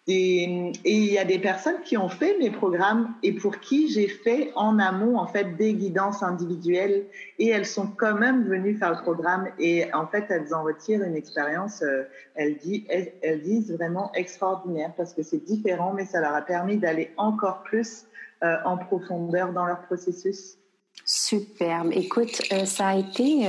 et, 0.05 0.73
il 0.83 1.05
y 1.05 1.17
a 1.17 1.23
des 1.23 1.39
personnes 1.39 1.81
qui 1.85 1.95
ont 1.95 2.09
fait 2.09 2.37
mes 2.37 2.51
programmes 2.51 3.13
et 3.23 3.31
pour 3.31 3.59
qui 3.59 3.87
j'ai 3.87 4.09
fait 4.09 4.51
en 4.55 4.77
amont 4.77 5.17
en 5.17 5.27
fait 5.27 5.55
des 5.55 5.73
guidances 5.73 6.23
individuelles 6.23 7.05
et 7.39 7.47
elles 7.47 7.65
sont 7.65 7.87
quand 7.87 8.15
même 8.15 8.43
venues 8.43 8.75
faire 8.75 8.91
le 8.91 9.01
programme 9.01 9.47
et 9.59 9.93
en 9.93 10.05
fait 10.07 10.25
elles 10.29 10.53
en 10.53 10.63
retirent 10.63 11.03
une 11.03 11.15
expérience, 11.15 11.81
euh, 11.83 12.03
elles, 12.35 12.57
disent, 12.57 13.71
vraiment 13.71 14.11
extraordinaire 14.13 14.91
parce 14.97 15.13
que 15.13 15.23
c'est 15.23 15.45
différent 15.45 15.93
mais 15.93 16.05
ça 16.05 16.19
leur 16.19 16.35
a 16.35 16.41
permis 16.41 16.77
d'aller 16.77 17.11
encore 17.15 17.63
plus 17.63 18.03
euh, 18.43 18.57
en 18.65 18.77
profondeur 18.77 19.53
dans 19.53 19.65
leur 19.65 19.83
processus. 19.83 20.57
Superbe. 21.05 21.91
Écoute, 21.93 22.41
euh, 22.51 22.65
ça 22.65 22.87
a 22.89 22.97
été 22.97 23.47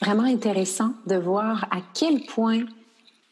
vraiment 0.00 0.24
intéressant 0.24 0.92
de 1.06 1.16
voir 1.16 1.66
à 1.72 1.78
quel 1.92 2.24
point 2.24 2.64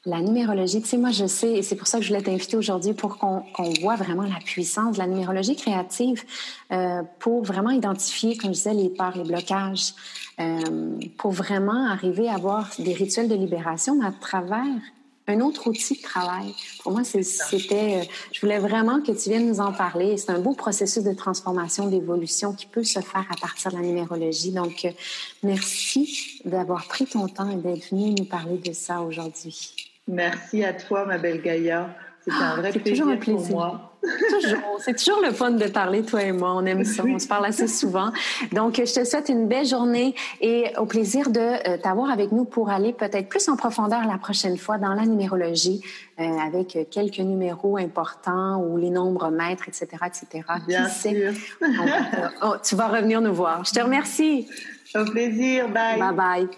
La 0.06 0.20
numérologie, 0.20 0.82
tu 0.82 0.88
sais, 0.88 0.98
moi, 0.98 1.10
je 1.12 1.26
sais, 1.26 1.52
et 1.52 1.62
c'est 1.62 1.76
pour 1.76 1.86
ça 1.86 1.98
que 1.98 2.04
je 2.04 2.10
voulais 2.10 2.22
t'inviter 2.22 2.58
aujourd'hui 2.58 2.92
pour 2.92 3.16
qu'on 3.16 3.42
voit 3.80 3.96
vraiment 3.96 4.24
la 4.24 4.38
puissance 4.44 4.96
de 4.96 4.98
la 4.98 5.06
numérologie 5.06 5.56
créative 5.56 6.24
euh, 6.72 7.02
pour 7.20 7.42
vraiment 7.42 7.70
identifier, 7.70 8.36
comme 8.36 8.50
je 8.50 8.58
disais, 8.58 8.74
les 8.74 8.90
peurs, 8.90 9.16
les 9.16 9.24
blocages, 9.24 9.94
euh, 10.40 10.98
pour 11.16 11.30
vraiment 11.30 11.86
arriver 11.86 12.28
à 12.28 12.34
avoir 12.34 12.70
des 12.78 12.92
rituels 12.92 13.28
de 13.28 13.34
libération 13.34 14.02
à 14.02 14.12
travers 14.12 14.66
un 15.26 15.40
autre 15.40 15.68
outil 15.68 15.96
de 15.96 16.02
travail. 16.02 16.54
Pour 16.82 16.92
moi, 16.92 17.02
c'était, 17.02 18.06
je 18.30 18.40
voulais 18.42 18.58
vraiment 18.58 19.00
que 19.00 19.12
tu 19.12 19.30
viennes 19.30 19.48
nous 19.48 19.60
en 19.60 19.72
parler. 19.72 20.18
C'est 20.18 20.30
un 20.30 20.38
beau 20.38 20.52
processus 20.52 21.02
de 21.02 21.14
transformation, 21.14 21.86
d'évolution 21.88 22.52
qui 22.52 22.66
peut 22.66 22.84
se 22.84 23.00
faire 23.00 23.24
à 23.30 23.36
partir 23.40 23.70
de 23.70 23.76
la 23.76 23.82
numérologie. 23.82 24.52
Donc, 24.52 24.84
euh, 24.84 24.90
merci 25.42 26.42
d'avoir 26.44 26.86
pris 26.88 27.06
ton 27.06 27.26
temps 27.26 27.48
et 27.48 27.56
d'être 27.56 27.88
venu 27.90 28.10
nous 28.10 28.26
parler 28.26 28.58
de 28.58 28.74
ça 28.74 29.00
aujourd'hui. 29.00 29.93
Merci 30.06 30.64
à 30.64 30.72
toi, 30.72 31.06
ma 31.06 31.18
belle 31.18 31.40
Gaïa. 31.40 31.88
C'est 32.24 32.32
un 32.32 32.54
ah, 32.54 32.56
vrai 32.56 32.72
plaisir, 32.72 33.06
un 33.06 33.16
plaisir 33.16 33.36
pour 33.36 33.50
moi. 33.50 33.90
toujours. 34.30 34.80
C'est 34.80 34.96
toujours 34.96 35.20
le 35.22 35.32
fun 35.32 35.52
de 35.52 35.66
parler, 35.66 36.02
toi 36.02 36.22
et 36.22 36.32
moi. 36.32 36.54
On 36.54 36.64
aime 36.64 36.84
ça. 36.84 37.04
On 37.06 37.18
se 37.18 37.26
parle 37.26 37.46
assez 37.46 37.66
souvent. 37.68 38.12
Donc, 38.52 38.76
je 38.76 38.94
te 38.94 39.04
souhaite 39.04 39.28
une 39.28 39.46
belle 39.46 39.66
journée 39.66 40.14
et 40.40 40.72
au 40.78 40.86
plaisir 40.86 41.30
de 41.30 41.40
euh, 41.40 41.76
t'avoir 41.78 42.10
avec 42.10 42.32
nous 42.32 42.44
pour 42.44 42.70
aller 42.70 42.92
peut-être 42.92 43.28
plus 43.28 43.48
en 43.48 43.56
profondeur 43.56 44.06
la 44.06 44.18
prochaine 44.18 44.56
fois 44.56 44.78
dans 44.78 44.94
la 44.94 45.04
numérologie 45.04 45.82
euh, 46.18 46.24
avec 46.38 46.78
quelques 46.90 47.18
numéros 47.18 47.76
importants 47.76 48.62
ou 48.62 48.76
les 48.76 48.90
nombres 48.90 49.30
maîtres, 49.30 49.68
etc., 49.68 49.86
etc. 50.06 50.44
Bien 50.66 50.88
sûr. 50.88 51.32
Oh, 52.42 52.54
tu 52.62 52.74
vas 52.76 52.88
revenir 52.88 53.20
nous 53.20 53.34
voir. 53.34 53.64
Je 53.64 53.72
te 53.72 53.80
remercie. 53.80 54.48
Au 54.94 55.04
plaisir. 55.04 55.68
Bye. 55.68 55.98
Bye 55.98 56.14
bye. 56.14 56.48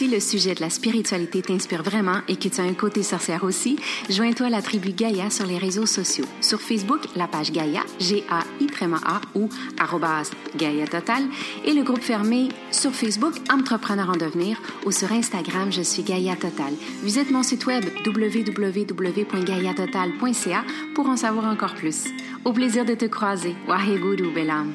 Si 0.00 0.08
le 0.08 0.18
sujet 0.18 0.54
de 0.54 0.62
la 0.62 0.70
spiritualité 0.70 1.42
t'inspire 1.42 1.82
vraiment 1.82 2.22
et 2.26 2.36
que 2.36 2.48
tu 2.48 2.58
as 2.58 2.64
un 2.64 2.72
côté 2.72 3.02
sorcière 3.02 3.44
aussi, 3.44 3.76
joins-toi 4.08 4.46
à 4.46 4.48
la 4.48 4.62
tribu 4.62 4.92
Gaïa 4.92 5.28
sur 5.28 5.44
les 5.44 5.58
réseaux 5.58 5.84
sociaux. 5.84 6.24
Sur 6.40 6.62
Facebook, 6.62 7.02
la 7.16 7.28
page 7.28 7.52
Gaïa, 7.52 7.82
G-A-I-A 7.98 9.20
ou 9.34 9.50
arrobas 9.78 10.30
Gaïa 10.56 10.86
Total, 10.86 11.22
et 11.66 11.74
le 11.74 11.82
groupe 11.82 12.00
fermé 12.00 12.48
sur 12.70 12.92
Facebook 12.92 13.34
Entrepreneur 13.52 14.08
en 14.08 14.16
devenir 14.16 14.56
ou 14.86 14.90
sur 14.90 15.12
Instagram, 15.12 15.70
je 15.70 15.82
suis 15.82 16.02
Gaïa 16.02 16.34
Total. 16.34 16.72
Visite 17.02 17.30
mon 17.30 17.42
site 17.42 17.66
web 17.66 17.84
www.gaïatotal.ca 18.06 20.64
pour 20.94 21.10
en 21.10 21.18
savoir 21.18 21.44
encore 21.44 21.74
plus. 21.74 22.06
Au 22.46 22.54
plaisir 22.54 22.86
de 22.86 22.94
te 22.94 23.04
croiser. 23.04 23.54
Waheguru 23.68 24.32
Belam. 24.32 24.72